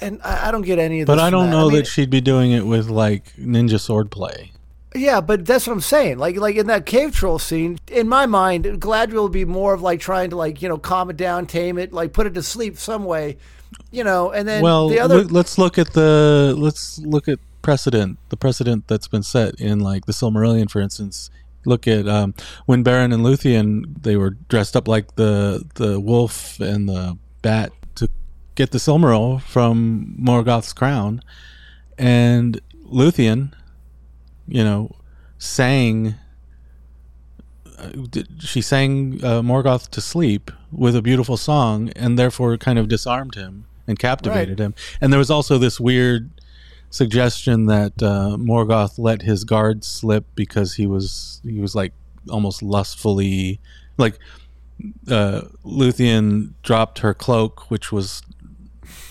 and 0.00 0.20
I, 0.22 0.48
I 0.48 0.50
don't 0.50 0.62
get 0.62 0.78
any 0.78 1.00
of 1.00 1.06
this. 1.06 1.16
But 1.16 1.22
I 1.22 1.30
don't 1.30 1.46
that. 1.46 1.52
know 1.52 1.68
I 1.68 1.70
mean, 1.70 1.76
that 1.78 1.86
she'd 1.86 2.10
be 2.10 2.20
doing 2.20 2.52
it 2.52 2.66
with 2.66 2.88
like 2.88 3.34
ninja 3.36 3.80
sword 3.80 4.10
play. 4.10 4.52
Yeah, 4.96 5.20
but 5.20 5.44
that's 5.44 5.66
what 5.66 5.74
I'm 5.74 5.80
saying. 5.80 6.18
Like, 6.18 6.36
like 6.36 6.56
in 6.56 6.66
that 6.68 6.86
cave 6.86 7.14
troll 7.14 7.38
scene, 7.38 7.78
in 7.88 8.08
my 8.08 8.26
mind, 8.26 8.64
Gladriel 8.64 9.24
would 9.24 9.32
be 9.32 9.44
more 9.44 9.74
of 9.74 9.82
like 9.82 10.00
trying 10.00 10.30
to 10.30 10.36
like 10.36 10.62
you 10.62 10.68
know 10.68 10.78
calm 10.78 11.10
it 11.10 11.16
down, 11.16 11.46
tame 11.46 11.78
it, 11.78 11.92
like 11.92 12.12
put 12.12 12.26
it 12.26 12.34
to 12.34 12.42
sleep 12.42 12.78
some 12.78 13.04
way, 13.04 13.36
you 13.90 14.04
know. 14.04 14.30
And 14.30 14.48
then 14.48 14.62
well, 14.62 14.88
the 14.88 15.00
other, 15.00 15.24
let's 15.24 15.58
look 15.58 15.78
at 15.78 15.92
the 15.92 16.54
let's 16.56 16.98
look 16.98 17.28
at 17.28 17.38
precedent. 17.62 18.18
The 18.30 18.36
precedent 18.36 18.88
that's 18.88 19.08
been 19.08 19.22
set 19.22 19.60
in 19.60 19.80
like 19.80 20.06
the 20.06 20.12
Silmarillion, 20.12 20.70
for 20.70 20.80
instance. 20.80 21.30
Look 21.64 21.88
at 21.88 22.06
um, 22.06 22.32
when 22.66 22.84
Beren 22.84 23.12
and 23.12 23.24
Luthien 23.24 24.02
they 24.02 24.16
were 24.16 24.30
dressed 24.30 24.76
up 24.76 24.86
like 24.86 25.16
the 25.16 25.64
the 25.74 25.98
wolf 25.98 26.60
and 26.60 26.88
the 26.88 27.18
bat 27.42 27.72
to 27.96 28.08
get 28.54 28.70
the 28.70 28.78
Silmaril 28.78 29.42
from 29.42 30.16
Morgoth's 30.20 30.72
crown, 30.72 31.22
and 31.98 32.60
Luthien, 32.84 33.52
you 34.46 34.64
know, 34.64 34.94
sang. 35.38 36.14
uh, 37.78 37.90
She 38.40 38.62
sang 38.62 39.20
uh, 39.22 39.42
Morgoth 39.42 39.88
to 39.90 40.00
sleep 40.00 40.50
with 40.72 40.96
a 40.96 41.02
beautiful 41.02 41.36
song, 41.36 41.90
and 41.96 42.18
therefore 42.18 42.56
kind 42.56 42.78
of 42.78 42.88
disarmed 42.88 43.34
him 43.34 43.66
and 43.86 43.98
captivated 43.98 44.58
him. 44.58 44.74
And 45.00 45.12
there 45.12 45.18
was 45.18 45.30
also 45.30 45.58
this 45.58 45.78
weird 45.78 46.30
suggestion 46.90 47.66
that 47.66 48.02
uh, 48.02 48.36
Morgoth 48.38 48.98
let 48.98 49.22
his 49.22 49.44
guard 49.44 49.84
slip 49.84 50.24
because 50.34 50.74
he 50.74 50.86
was 50.86 51.40
he 51.44 51.60
was 51.60 51.74
like 51.74 51.92
almost 52.30 52.62
lustfully 52.62 53.60
like 53.98 54.18
uh, 55.08 55.42
Luthien 55.64 56.52
dropped 56.62 56.98
her 57.00 57.14
cloak, 57.14 57.70
which 57.70 57.90
was 57.92 58.22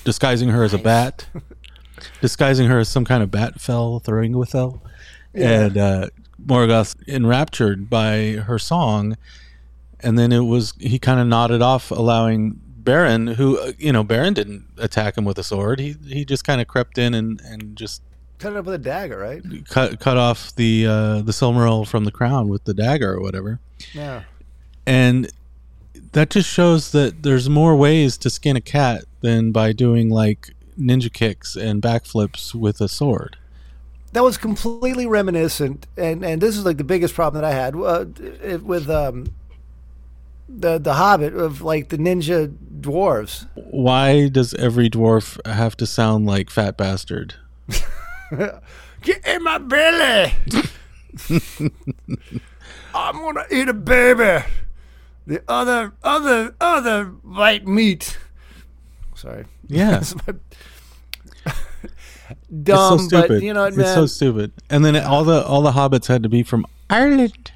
disguising 0.04 0.50
her 0.50 0.64
as 0.64 0.74
a 0.74 0.78
bat, 0.78 1.28
disguising 2.22 2.68
her 2.68 2.80
as 2.80 2.88
some 2.90 3.04
kind 3.06 3.24
of 3.24 3.32
bat 3.32 3.60
fell 3.60 4.00
fell 4.00 4.84
And 5.36 5.78
uh, 5.78 6.10
Morgoth 6.46 6.96
enraptured 7.08 7.90
by 7.90 8.34
her 8.46 8.58
song, 8.60 9.18
and 10.00 10.18
then 10.18 10.32
it 10.32 10.40
was 10.46 10.74
he 10.80 11.00
kind 11.00 11.20
of 11.20 11.28
nodded 11.28 11.62
off, 11.62 11.92
allowing 11.92 12.60
Beren, 12.82 13.36
who 13.36 13.60
uh, 13.60 13.72
you 13.78 13.92
know 13.92 14.04
Beren 14.04 14.34
didn't 14.34 14.66
attack 14.78 15.18
him 15.18 15.26
with 15.26 15.38
a 15.40 15.44
sword, 15.44 15.80
he 15.80 15.96
he 16.08 16.24
just 16.26 16.44
kind 16.44 16.62
of 16.62 16.68
crept 16.68 16.98
in 16.98 17.14
and 17.14 17.42
and 17.42 17.76
just 17.76 18.02
cut 18.38 18.54
it 18.54 18.58
up 18.58 18.66
with 18.66 18.76
a 18.76 18.78
dagger, 18.80 19.18
right? 19.18 19.42
cut 19.70 20.00
cut 20.00 20.18
off 20.18 20.56
the 20.56 20.86
uh, 20.86 21.22
the 21.22 21.32
Silmaril 21.32 21.88
from 21.88 22.04
the 22.06 22.12
crown 22.12 22.48
with 22.48 22.64
the 22.66 22.74
dagger 22.74 23.14
or 23.14 23.22
whatever 23.22 23.60
Yeah. 23.94 24.24
and 24.86 25.32
that 26.12 26.30
just 26.30 26.50
shows 26.50 26.92
that 26.92 27.24
there's 27.24 27.50
more 27.50 27.76
ways 27.76 28.18
to 28.20 28.30
skin 28.30 28.56
a 28.56 28.62
cat 28.62 29.04
than 29.22 29.52
by 29.52 29.74
doing 29.74 30.10
like 30.10 30.52
ninja 30.80 31.12
kicks 31.12 31.56
and 31.56 31.82
backflips 31.82 32.54
with 32.54 32.80
a 32.82 32.88
sword. 32.88 33.38
That 34.16 34.24
was 34.24 34.38
completely 34.38 35.06
reminiscent, 35.06 35.86
and 35.98 36.24
and 36.24 36.42
this 36.42 36.56
is 36.58 36.66
like 36.66 36.78
the 36.78 36.84
biggest 36.86 37.14
problem 37.14 37.42
that 37.42 37.48
I 37.52 37.54
had 37.54 37.76
uh, 37.76 38.06
it- 38.42 38.64
with 38.64 38.90
um, 38.90 39.28
the 40.50 40.78
the 40.80 40.94
Hobbit 40.94 41.36
of 41.36 41.62
like 41.62 41.90
the 41.90 41.98
ninja 41.98 42.48
dwarves. 42.80 43.48
Why 43.56 44.30
does 44.30 44.54
every 44.56 44.90
dwarf 44.90 45.38
have 45.46 45.76
to 45.78 45.86
sound 45.86 46.26
like 46.26 46.50
fat 46.50 46.78
bastard? 46.78 47.36
Get 49.02 49.28
in 49.28 49.44
my 49.44 49.58
belly. 49.58 50.34
I'm 52.94 53.16
gonna 53.18 53.46
eat 53.52 53.68
a 53.70 53.74
baby. 53.74 54.46
The 55.28 55.44
other 55.48 55.94
other 56.04 56.56
other 56.62 57.06
white 57.06 57.68
meat. 57.68 58.18
Sorry. 59.16 59.46
Yeah, 59.68 59.92
That's 60.00 60.16
my- 60.16 60.36
it's 60.38 60.75
Dumb, 62.64 63.00
so 63.00 63.08
stupid. 63.08 63.28
but 63.30 63.42
you 63.44 63.54
know 63.54 63.62
what, 63.62 63.68
it's 63.70 63.78
man? 63.78 63.94
so 63.96 64.06
stupid. 64.06 64.52
And 64.70 64.84
then 64.86 64.96
all 64.98 65.24
the 65.24 65.46
all 65.46 65.62
the 65.62 65.72
hobbits 65.72 66.08
had 66.08 66.24
to 66.24 66.30
be 66.30 66.44
from 66.44 66.66
Ireland. 66.90 67.52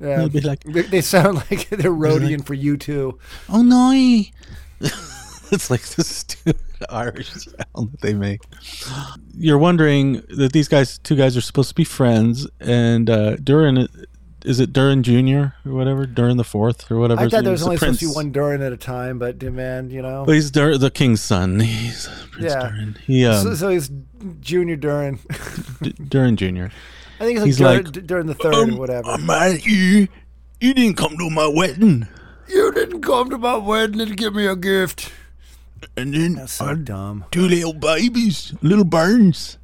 yeah. 0.00 0.18
They'd 0.18 0.32
be 0.32 0.40
like, 0.40 0.64
They, 0.64 0.82
they 0.82 1.00
sound 1.00 1.36
like 1.50 1.68
they're 1.70 1.90
roadieing 1.90 2.44
for 2.44 2.54
U2. 2.56 3.18
"Oh 3.48 3.62
no!" 3.62 3.90
it's 5.52 5.70
like 5.70 5.82
the 5.82 6.04
stupid 6.04 6.60
Irish 6.90 7.30
sound 7.32 7.92
that 7.92 8.00
they 8.00 8.14
make. 8.14 8.40
You're 9.36 9.58
wondering 9.58 10.22
that 10.28 10.52
these 10.52 10.68
guys, 10.68 10.98
two 10.98 11.16
guys, 11.16 11.36
are 11.36 11.40
supposed 11.40 11.68
to 11.70 11.74
be 11.74 11.84
friends, 11.84 12.46
and 12.60 13.08
uh, 13.08 13.36
Durin, 13.36 13.88
is 14.44 14.60
it 14.60 14.72
Durin 14.72 15.02
Junior 15.02 15.54
or 15.66 15.72
whatever? 15.72 16.06
Durin 16.06 16.36
the 16.36 16.44
Fourth 16.44 16.90
or 16.90 16.98
whatever. 16.98 17.20
I 17.22 17.28
thought 17.28 17.42
there 17.44 17.52
was 17.52 17.62
only 17.62 17.76
supposed 17.78 18.00
to 18.00 18.08
be 18.08 18.12
one 18.14 18.30
Durin 18.30 18.62
at 18.62 18.72
a 18.72 18.76
time, 18.76 19.18
but 19.18 19.42
man, 19.42 19.90
you 19.90 20.02
know. 20.02 20.24
Well, 20.24 20.34
he's 20.34 20.50
Dur- 20.50 20.78
the 20.78 20.90
king's 20.90 21.20
son. 21.22 21.60
He's 21.60 22.08
Prince 22.30 22.52
Yeah. 22.52 22.68
Durin. 22.70 22.96
He 23.06 23.26
um, 23.26 23.42
so, 23.42 23.54
so 23.54 23.68
he's 23.70 23.90
Junior 24.40 24.76
Durin. 24.76 25.18
D- 25.82 25.92
Durin 26.08 26.36
Junior. 26.36 26.70
I 27.20 27.24
think 27.24 27.38
it's 27.38 27.40
like, 27.40 27.46
He's 27.46 27.58
Dur- 27.58 27.64
like, 28.00 28.06
Durin 28.06 28.26
the 28.26 28.34
third 28.34 28.70
or 28.70 28.76
whatever. 28.76 29.08
I'm 29.10 29.28
at 29.30 29.64
you. 29.64 30.08
You 30.60 30.74
didn't 30.74 30.96
come 30.96 31.16
to 31.18 31.30
my 31.30 31.46
wedding, 31.46 32.06
you 32.48 32.72
didn't 32.72 33.02
come 33.02 33.30
to 33.30 33.38
my 33.38 33.56
wedding 33.56 34.00
and 34.00 34.16
give 34.16 34.34
me 34.34 34.46
a 34.46 34.56
gift. 34.56 35.12
and 35.96 36.14
then 36.14 36.34
That's 36.34 36.52
so 36.52 36.74
dumb. 36.74 37.24
two 37.30 37.46
little 37.48 37.72
babies, 37.74 38.54
little 38.62 38.84
burns. 38.84 39.58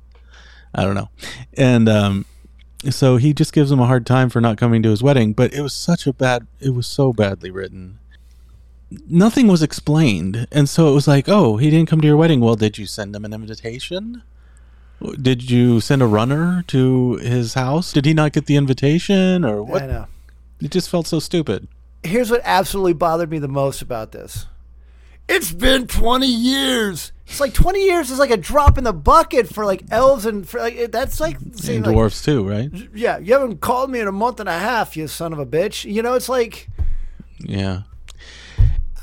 I 0.74 0.84
don't 0.84 0.94
know. 0.94 1.08
And 1.56 1.88
um, 1.88 2.26
so 2.88 3.16
he 3.16 3.34
just 3.34 3.52
gives 3.52 3.70
him 3.70 3.80
a 3.80 3.86
hard 3.86 4.06
time 4.06 4.30
for 4.30 4.40
not 4.40 4.56
coming 4.56 4.82
to 4.82 4.90
his 4.90 5.02
wedding, 5.02 5.32
but 5.32 5.52
it 5.52 5.60
was 5.60 5.74
such 5.74 6.06
a 6.06 6.12
bad, 6.12 6.46
it 6.60 6.70
was 6.70 6.86
so 6.86 7.12
badly 7.12 7.50
written. 7.50 7.98
Nothing 9.08 9.46
was 9.46 9.62
explained. 9.62 10.46
And 10.50 10.68
so 10.68 10.90
it 10.90 10.94
was 10.94 11.06
like, 11.06 11.28
oh, 11.28 11.58
he 11.58 11.70
didn't 11.70 11.88
come 11.88 12.00
to 12.00 12.06
your 12.06 12.16
wedding. 12.16 12.40
Well, 12.40 12.56
did 12.56 12.78
you 12.78 12.86
send 12.86 13.14
him 13.14 13.24
an 13.24 13.32
invitation? 13.32 14.22
Did 15.20 15.50
you 15.50 15.80
send 15.80 16.02
a 16.02 16.06
runner 16.06 16.64
to 16.68 17.16
his 17.16 17.54
house? 17.54 17.92
Did 17.92 18.04
he 18.04 18.14
not 18.14 18.32
get 18.32 18.46
the 18.46 18.56
invitation 18.56 19.44
or 19.44 19.58
I 19.58 19.60
what? 19.60 19.82
know. 19.84 20.06
It 20.60 20.70
just 20.70 20.90
felt 20.90 21.06
so 21.06 21.20
stupid. 21.20 21.68
Here's 22.02 22.30
what 22.30 22.42
absolutely 22.44 22.94
bothered 22.94 23.30
me 23.30 23.38
the 23.38 23.48
most 23.48 23.82
about 23.82 24.12
this. 24.12 24.46
It's 25.30 25.52
been 25.52 25.86
20 25.86 26.26
years. 26.26 27.12
It's 27.26 27.38
like 27.40 27.54
20 27.54 27.80
years 27.84 28.10
is 28.10 28.18
like 28.18 28.30
a 28.32 28.36
drop 28.36 28.76
in 28.76 28.82
the 28.84 28.92
bucket 28.92 29.48
for 29.48 29.64
like 29.64 29.84
elves 29.90 30.26
and 30.26 30.48
for 30.48 30.58
like 30.58 30.90
that's 30.90 31.20
like 31.20 31.38
saying 31.54 31.78
And 31.78 31.86
like, 31.86 31.94
dwarfs 31.94 32.22
too, 32.22 32.46
right? 32.48 32.70
yeah, 32.94 33.18
you 33.18 33.32
haven't 33.34 33.60
called 33.60 33.88
me 33.90 34.00
in 34.00 34.08
a 34.08 34.12
month 34.12 34.40
and 34.40 34.48
a 34.48 34.58
half, 34.58 34.96
you 34.96 35.06
son 35.06 35.32
of 35.32 35.38
a 35.38 35.46
bitch. 35.46 35.90
You 35.90 36.02
know, 36.02 36.14
it's 36.14 36.28
like 36.28 36.68
Yeah. 37.38 37.82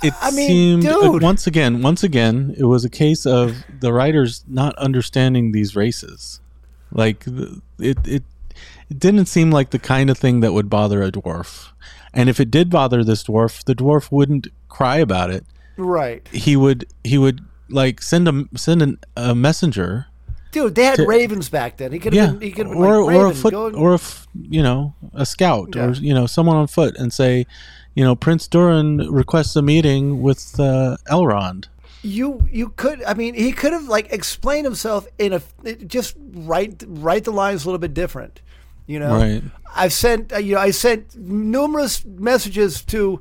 It 0.03 0.13
I 0.21 0.29
mean, 0.31 0.81
seemed 0.81 0.85
uh, 0.85 1.11
dude. 1.13 1.23
once 1.23 1.47
again, 1.47 1.81
once 1.81 2.03
again, 2.03 2.53
it 2.57 2.65
was 2.65 2.85
a 2.85 2.89
case 2.89 3.25
of 3.25 3.55
the 3.79 3.91
writers 3.93 4.43
not 4.47 4.77
understanding 4.77 5.53
these 5.53 5.75
races. 5.75 6.39
Like 6.91 7.25
it, 7.79 7.97
it, 8.07 8.23
it 8.89 8.99
didn't 8.99 9.25
seem 9.25 9.49
like 9.51 9.71
the 9.71 9.79
kind 9.79 10.09
of 10.09 10.17
thing 10.17 10.41
that 10.41 10.53
would 10.53 10.69
bother 10.69 11.01
a 11.01 11.11
dwarf. 11.11 11.69
And 12.13 12.29
if 12.29 12.39
it 12.39 12.51
did 12.51 12.69
bother 12.69 13.03
this 13.03 13.23
dwarf, 13.23 13.63
the 13.63 13.73
dwarf 13.73 14.11
wouldn't 14.11 14.47
cry 14.69 14.97
about 14.97 15.29
it. 15.31 15.45
Right. 15.77 16.27
He 16.31 16.55
would, 16.55 16.85
he 17.03 17.17
would 17.17 17.41
like 17.69 18.01
send 18.01 18.27
a 18.27 18.45
send 18.55 18.81
an, 18.81 18.97
a 19.15 19.33
messenger, 19.35 20.07
Dude, 20.51 20.75
they 20.75 20.85
had 20.85 20.95
To- 20.95 21.05
ravens 21.05 21.49
back 21.49 21.77
then. 21.77 21.91
He 21.91 21.99
could 21.99 22.13
yeah, 22.13 22.27
have 22.27 22.39
been 22.39 22.47
he 22.47 22.51
could 22.53 22.67
have 22.67 22.73
been 22.73 22.83
or 22.83 23.03
like 23.05 23.15
or 23.15 23.25
a 23.27 23.35
foot, 23.35 23.53
or 23.53 23.95
a 23.95 23.99
you 24.49 24.63
know 24.63 24.95
a 25.13 25.25
scout, 25.25 25.75
or 25.75 25.91
you 25.91 26.13
know 26.13 26.25
someone 26.25 26.55
on 26.55 26.67
foot, 26.67 26.95
and 26.97 27.11
say, 27.13 27.45
you 27.95 28.03
know, 28.03 28.15
Prince 28.15 28.47
Durin 28.47 28.97
requests 29.11 29.55
a 29.57 29.61
meeting 29.61 30.21
with 30.21 30.57
uh, 30.59 30.95
Elrond. 31.11 31.65
you 32.01 32.47
you 32.49 32.69
could 32.69 33.03
I 33.03 33.13
mean 33.13 33.33
he 33.33 33.51
could 33.51 33.73
have 33.73 33.87
like 33.89 34.11
explained 34.13 34.65
himself 34.65 35.05
in 35.19 35.33
a 35.33 35.41
just 35.85 36.15
write 36.17 36.83
write 36.87 37.25
the 37.25 37.31
lines 37.31 37.65
a 37.65 37.67
little 37.67 37.79
bit 37.79 37.93
different. 37.93 38.41
You 38.85 38.99
know, 38.99 39.15
Right. 39.17 39.43
I've 39.75 39.91
sent 39.93 40.31
uh, 40.31 40.37
you 40.37 40.55
know 40.55 40.61
I 40.61 40.71
sent 40.71 41.17
numerous 41.17 42.05
messages 42.05 42.81
to 42.85 43.19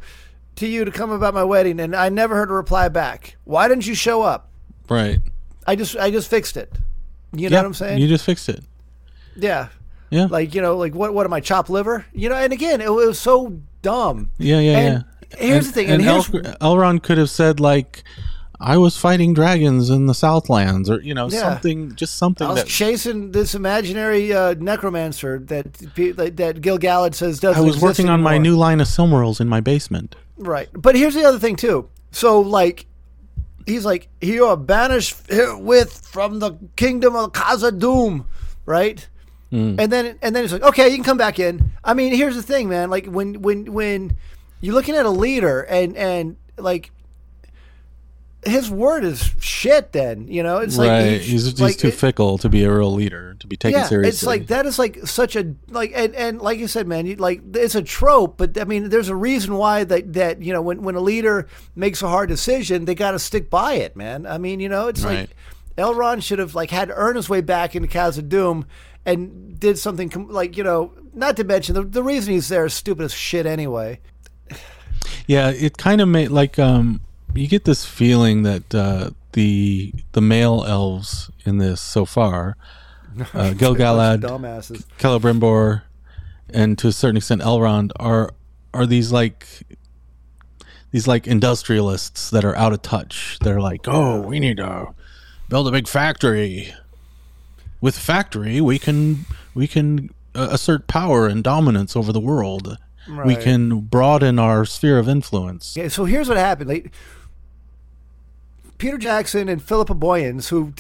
to 0.57 0.67
you 0.67 0.85
to 0.85 0.91
come 0.91 1.11
about 1.11 1.35
my 1.35 1.45
wedding, 1.45 1.81
and 1.81 1.95
I 1.95 2.09
never 2.09 2.35
heard 2.35 2.51
a 2.51 2.55
reply 2.55 2.89
back. 2.89 3.37
Why 3.45 3.69
didn't 3.69 3.87
you 3.87 3.95
show 3.95 4.23
up? 4.23 4.51
Right. 4.89 5.21
I 5.67 5.77
just 5.77 5.97
I 5.97 6.11
just 6.11 6.29
fixed 6.31 6.57
it. 6.57 6.73
You 7.33 7.51
know 7.51 7.57
what 7.59 7.67
I'm 7.67 7.75
saying? 7.75 7.99
You 7.99 8.09
just 8.09 8.25
fixed 8.25 8.49
it. 8.49 8.63
yeah. 9.37 9.69
Yeah. 10.11 10.27
Like 10.31 10.55
you 10.55 10.63
know, 10.63 10.77
like 10.77 10.95
what? 10.95 11.13
What 11.13 11.27
am 11.27 11.33
I? 11.33 11.41
chopped 11.41 11.69
liver? 11.69 12.07
You 12.13 12.29
know? 12.29 12.37
And 12.37 12.53
again, 12.53 12.81
it 12.81 12.93
was 12.93 13.19
so 13.19 13.61
dumb. 13.83 14.31
yeah, 14.39 14.61
yeah, 14.61 14.79
and 14.79 15.05
yeah. 15.33 15.37
here's 15.39 15.67
the 15.67 15.73
thing, 15.73 15.89
and 15.89 16.01
El- 16.03 16.23
here's- 16.23 16.57
Elrond 16.61 17.03
could 17.03 17.19
have 17.19 17.29
said 17.29 17.59
like, 17.59 18.05
"I 18.61 18.77
was 18.77 18.97
fighting 18.97 19.35
dragons 19.35 19.91
in 19.91 20.07
the 20.07 20.15
Southlands," 20.15 20.89
or 20.89 21.01
you 21.03 21.13
know, 21.13 21.29
Yeah. 21.29 21.41
something, 21.41 21.97
just 21.97 22.17
something 22.19 22.47
I 22.47 22.51
was 22.51 22.63
that 22.63 22.69
chasing 22.69 23.33
this 23.33 23.57
imaginary 23.57 24.33
uh, 24.33 24.55
necromancer 24.61 25.41
that 25.47 25.75
that 25.75 26.61
Gil 26.61 26.79
Galad 26.79 27.15
says 27.15 27.41
doesn't. 27.41 27.61
I 27.61 27.67
was 27.67 27.81
working 27.81 28.09
on 28.09 28.23
my 28.23 28.39
new 28.39 28.57
line 28.57 28.81
of 28.81 28.87
Silmarils 28.87 29.41
in 29.41 29.49
my 29.49 29.61
basement. 29.61 30.15
Right, 30.37 30.69
but 30.73 30.95
here's 30.95 31.15
the 31.15 31.25
other 31.25 31.39
thing 31.39 31.57
too. 31.57 31.89
So 32.11 32.41
like, 32.41 32.87
he's 33.67 33.85
like, 33.85 34.09
you 34.21 34.47
are 34.47 34.57
banished 34.57 35.17
with 35.31 36.07
from 36.07 36.39
the 36.39 36.55
kingdom 36.77 37.17
of 37.17 37.33
Khazad-dûm, 37.33 38.25
right? 38.65 39.07
Mm. 39.53 39.81
And 39.81 39.93
then 39.93 40.19
and 40.23 40.35
then 40.35 40.43
he's 40.45 40.53
like, 40.53 40.63
okay, 40.63 40.89
you 40.89 40.97
can 40.97 41.05
come 41.05 41.19
back 41.19 41.39
in. 41.39 41.73
I 41.85 41.95
mean, 41.95 42.15
here's 42.15 42.37
the 42.37 42.43
thing, 42.43 42.69
man. 42.69 42.91
Like 42.91 43.07
when 43.07 43.43
when 43.43 43.73
when 43.73 44.17
you're 44.61 44.75
looking 44.75 44.95
at 44.95 45.07
a 45.07 45.11
leader 45.11 45.63
and 45.63 45.97
and 45.97 46.37
like. 46.59 46.91
His 48.47 48.71
word 48.71 49.05
is 49.05 49.35
shit. 49.41 49.93
Then 49.93 50.29
you 50.29 50.43
know 50.43 50.59
it's 50.59 50.79
like 50.79 50.89
right. 50.89 51.21
he- 51.21 51.33
he's 51.33 51.45
he's 51.45 51.61
like, 51.61 51.77
too 51.77 51.89
it- 51.89 51.95
fickle 51.95 52.39
to 52.39 52.49
be 52.49 52.65
a 52.65 52.73
real 52.73 52.93
leader, 52.95 53.35
to 53.41 53.47
be 53.47 53.57
taken 53.57 53.81
yeah, 53.81 53.87
seriously. 53.87 54.09
it's 54.09 54.23
like 54.25 54.47
that 54.47 54.65
is 54.67 54.79
like 54.79 55.07
such 55.07 55.37
a 55.37 55.55
like 55.69 55.93
and, 55.95 56.15
and 56.15 56.41
like 56.41 56.59
you 56.59 56.69
said, 56.69 56.87
man, 56.87 57.07
you, 57.07 57.17
like 57.17 57.43
it's 57.55 57.75
a 57.75 57.83
trope, 57.83 58.37
but 58.39 58.59
I 58.59 58.65
mean, 58.65 58.89
there's 58.89 59.09
a 59.09 59.17
reason 59.17 59.55
why 59.57 59.85
that 59.85 60.13
that 60.15 60.41
you 60.41 60.53
know 60.53 60.63
when 60.63 60.83
when 60.83 60.95
a 60.95 61.01
leader 61.01 61.47
makes 61.75 62.01
a 62.03 62.09
hard 62.09 62.29
decision, 62.29 62.85
they 62.85 62.95
got 62.95 63.11
to 63.13 63.19
stick 63.19 63.51
by 63.51 63.75
it, 63.75 63.97
man. 63.97 64.27
I 64.27 64.39
mean, 64.39 64.61
you 64.61 64.69
know, 64.69 64.89
it's 64.89 65.03
Right. 65.05 65.29
like 65.29 65.37
Elrond 65.77 66.23
should 66.23 66.39
have 66.39 66.55
like 66.55 66.71
had 66.71 66.89
to 66.89 66.95
earn 66.95 67.17
his 67.17 67.29
way 67.29 67.41
back 67.43 67.75
into 67.77 67.89
Khazad-dûm 67.89 68.65
and 69.05 69.59
did 69.61 69.79
something 69.79 70.09
com- 70.09 70.29
like 70.31 70.57
you 70.57 70.65
know, 70.65 70.93
not 71.13 71.37
to 71.37 71.45
mention 71.45 71.75
the 71.75 71.83
the 71.83 72.03
reason 72.03 72.33
he's 72.35 72.49
there 72.49 72.65
is 72.67 72.75
stupid 72.75 73.05
as 73.05 73.13
shit 73.13 73.45
anyway. 73.45 74.01
Yeah, 75.27 75.51
it 75.51 75.77
kind 75.77 76.01
of 76.01 76.09
made 76.09 76.29
like 76.31 76.59
um 76.59 77.01
you 77.37 77.49
get 77.49 77.65
this 77.65 77.85
feeling 77.85 78.43
that 78.43 78.75
uh 78.75 79.11
the 79.33 79.93
the 80.13 80.21
male 80.21 80.65
elves 80.67 81.31
in 81.45 81.59
this 81.59 81.81
so 81.81 82.05
far, 82.05 82.57
uh, 83.35 83.53
Gil-galad. 83.59 84.23
Celebrimbor, 84.99 85.83
and 86.51 86.79
to 86.79 86.89
a 86.89 86.93
certain 86.93 87.19
extent 87.19 87.43
Elrond 87.43 87.93
are 87.97 88.33
are 88.73 88.87
these 88.87 89.13
like 89.13 89.47
these 90.91 91.07
like 91.07 91.27
industrialists 91.27 92.31
that 92.31 92.45
are 92.45 92.57
out 92.57 92.73
of 92.73 92.83
touch. 92.83 93.39
They're 93.43 93.61
like, 93.61 93.83
"Oh, 93.87 94.21
we 94.21 94.41
need 94.41 94.57
to 94.57 94.95
build 95.49 95.69
a 95.69 95.71
big 95.71 95.89
factory. 95.89 96.73
With 97.81 97.99
factory, 97.99 98.61
we 98.61 98.79
can 98.79 99.27
we 99.55 99.67
can 99.67 100.11
uh, 100.35 100.49
assert 100.51 100.87
power 100.87 101.27
and 101.27 101.45
dominance 101.45 101.95
over 101.95 102.13
the 102.13 102.21
world. 102.21 102.79
We 103.25 103.37
can 103.37 103.81
broaden 103.83 104.39
our 104.39 104.65
sphere 104.65 104.99
of 104.99 105.09
influence." 105.09 105.77
Yeah, 105.77 105.89
so 105.89 106.07
here's 106.07 106.29
what 106.29 106.39
happened. 106.39 106.71
Like 106.71 106.93
Peter 108.79 108.99
Jackson 108.99 109.49
and 109.49 109.63
Philippa 109.63 109.95
Boyens, 109.95 110.49
who 110.49 110.73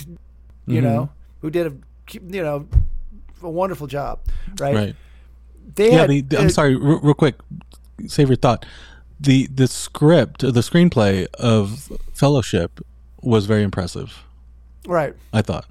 you 0.66 0.80
Mm-hmm. 0.80 0.84
know, 0.84 1.10
who 1.40 1.50
did 1.50 1.66
a 1.66 1.72
you 2.12 2.42
know 2.42 2.66
a 3.42 3.48
wonderful 3.50 3.86
job, 3.86 4.20
right? 4.58 4.74
Right. 4.74 4.96
They 5.74 5.92
yeah, 5.92 5.98
had, 6.00 6.10
the, 6.10 6.20
the- 6.22 6.38
I'm 6.40 6.46
uh, 6.46 6.50
sorry, 6.50 6.74
real, 6.76 7.00
real 7.00 7.14
quick, 7.14 7.36
save 8.06 8.28
your 8.28 8.36
thought. 8.36 8.64
The 9.20 9.46
the 9.46 9.66
script, 9.66 10.40
the 10.40 10.60
screenplay 10.60 11.26
of 11.34 11.90
Fellowship 12.12 12.80
was 13.22 13.46
very 13.46 13.62
impressive. 13.62 14.24
Right, 14.86 15.14
I 15.32 15.42
thought 15.42 15.66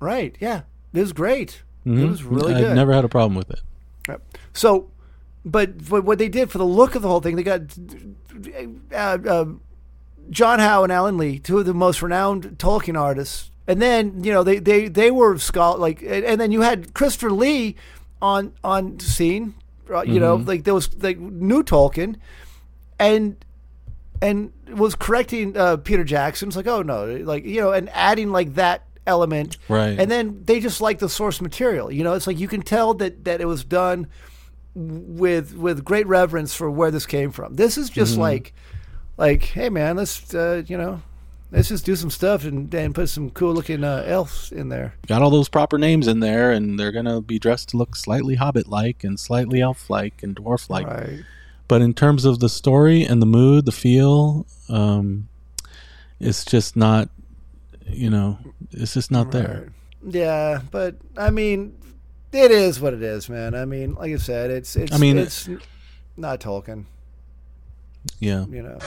right, 0.00 0.36
yeah, 0.40 0.62
it 0.92 1.00
was 1.00 1.12
great. 1.12 1.62
It 1.86 1.90
was 2.08 2.22
really 2.24 2.54
good. 2.54 2.70
I 2.70 2.74
never 2.74 2.92
had 2.92 3.04
a 3.04 3.08
problem 3.08 3.34
with 3.34 3.50
it. 3.50 3.60
Right. 4.08 4.18
So, 4.54 4.90
but, 5.44 5.88
but 5.88 6.04
what 6.04 6.18
they 6.18 6.28
did 6.28 6.50
for 6.50 6.56
the 6.58 6.64
look 6.66 6.94
of 6.94 7.02
the 7.02 7.08
whole 7.08 7.20
thing, 7.20 7.36
they 7.36 7.42
got 7.42 7.60
uh, 8.92 8.96
uh, 9.26 9.44
John 10.30 10.58
Howe 10.58 10.82
and 10.82 10.92
Alan 10.92 11.16
Lee, 11.16 11.38
two 11.38 11.58
of 11.58 11.66
the 11.66 11.74
most 11.74 12.02
renowned 12.02 12.58
Tolkien 12.58 12.98
artists, 12.98 13.50
and 13.66 13.80
then 13.80 14.24
you 14.24 14.32
know 14.32 14.42
they 14.42 14.58
they 14.58 14.88
they 14.88 15.10
were 15.10 15.38
scholar 15.38 15.78
like, 15.78 16.02
and, 16.02 16.40
then 16.40 16.52
you 16.52 16.62
had 16.62 16.94
Christopher 16.94 17.30
Lee 17.30 17.76
on 18.20 18.52
on 18.62 18.98
scene, 19.00 19.54
uh, 19.90 20.02
you 20.02 20.20
know, 20.20 20.36
like 20.36 20.64
there 20.64 20.74
was 20.74 20.94
like 21.02 21.18
new 21.18 21.62
Tolkien, 21.62 22.16
and 22.98 23.44
and 24.22 24.52
was 24.68 24.94
correcting 24.94 25.56
uh, 25.56 25.76
Peter 25.76 26.04
Jackson. 26.04 26.48
It's 26.48 26.56
like, 26.56 26.66
oh 26.66 26.82
no, 26.82 27.06
like 27.06 27.44
you 27.44 27.60
know, 27.60 27.72
and 27.72 27.88
adding 27.90 28.30
like 28.30 28.54
that 28.54 28.84
element, 29.06 29.58
Right. 29.68 29.98
And 29.98 30.10
then 30.10 30.42
they 30.44 30.60
just 30.60 30.80
like 30.80 30.98
the 30.98 31.08
source 31.08 31.40
material. 31.40 31.92
You 31.92 32.04
know, 32.04 32.14
it's 32.14 32.26
like 32.26 32.38
you 32.38 32.48
can 32.48 32.62
tell 32.62 32.94
that 32.94 33.24
that 33.24 33.40
it 33.40 33.46
was 33.46 33.64
done 33.64 34.06
with 34.74 35.54
with 35.54 35.84
great 35.84 36.06
reverence 36.06 36.54
for 36.54 36.70
where 36.70 36.90
this 36.90 37.06
came 37.06 37.30
from. 37.30 37.54
This 37.54 37.78
is 37.78 37.90
just 37.90 38.16
like 38.16 38.54
like, 39.16 39.42
hey 39.44 39.68
man, 39.68 39.96
let's 39.96 40.34
uh, 40.34 40.62
you 40.66 40.76
know, 40.76 41.02
let's 41.50 41.68
just 41.68 41.84
do 41.84 41.96
some 41.96 42.10
stuff 42.10 42.44
and 42.44 42.72
and 42.74 42.94
put 42.94 43.08
some 43.08 43.30
cool 43.30 43.54
looking 43.54 43.84
uh, 43.84 44.04
elves 44.06 44.52
in 44.52 44.68
there. 44.68 44.94
Got 45.06 45.22
all 45.22 45.30
those 45.30 45.48
proper 45.48 45.78
names 45.78 46.08
in 46.08 46.20
there, 46.20 46.50
and 46.50 46.78
they're 46.78 46.92
gonna 46.92 47.20
be 47.20 47.38
dressed 47.38 47.70
to 47.70 47.76
look 47.76 47.96
slightly 47.96 48.34
hobbit-like 48.36 49.04
and 49.04 49.18
slightly 49.18 49.60
elf-like 49.60 50.22
and 50.22 50.36
dwarf-like. 50.36 50.86
Right. 50.86 51.24
But 51.66 51.80
in 51.80 51.94
terms 51.94 52.24
of 52.24 52.40
the 52.40 52.48
story 52.48 53.04
and 53.04 53.22
the 53.22 53.26
mood, 53.26 53.64
the 53.64 53.72
feel, 53.72 54.46
um, 54.68 55.28
it's 56.20 56.44
just 56.44 56.76
not. 56.76 57.08
You 57.86 58.08
know, 58.08 58.38
it's 58.70 58.94
just 58.94 59.10
not 59.10 59.30
there. 59.30 59.68
Yeah, 60.02 60.62
but 60.70 60.96
I 61.18 61.28
mean, 61.30 61.76
it 62.32 62.50
is 62.50 62.80
what 62.80 62.94
it 62.94 63.02
is, 63.02 63.28
man. 63.28 63.54
I 63.54 63.66
mean, 63.66 63.94
like 63.94 64.12
I 64.12 64.16
said, 64.16 64.50
it's 64.50 64.74
it's 64.74 64.92
I 64.92 64.98
mean- 64.98 65.18
it's 65.18 65.48
not 66.16 66.40
Tolkien, 66.40 66.84
yeah. 68.20 68.44
You 68.50 68.62
know. 68.62 68.78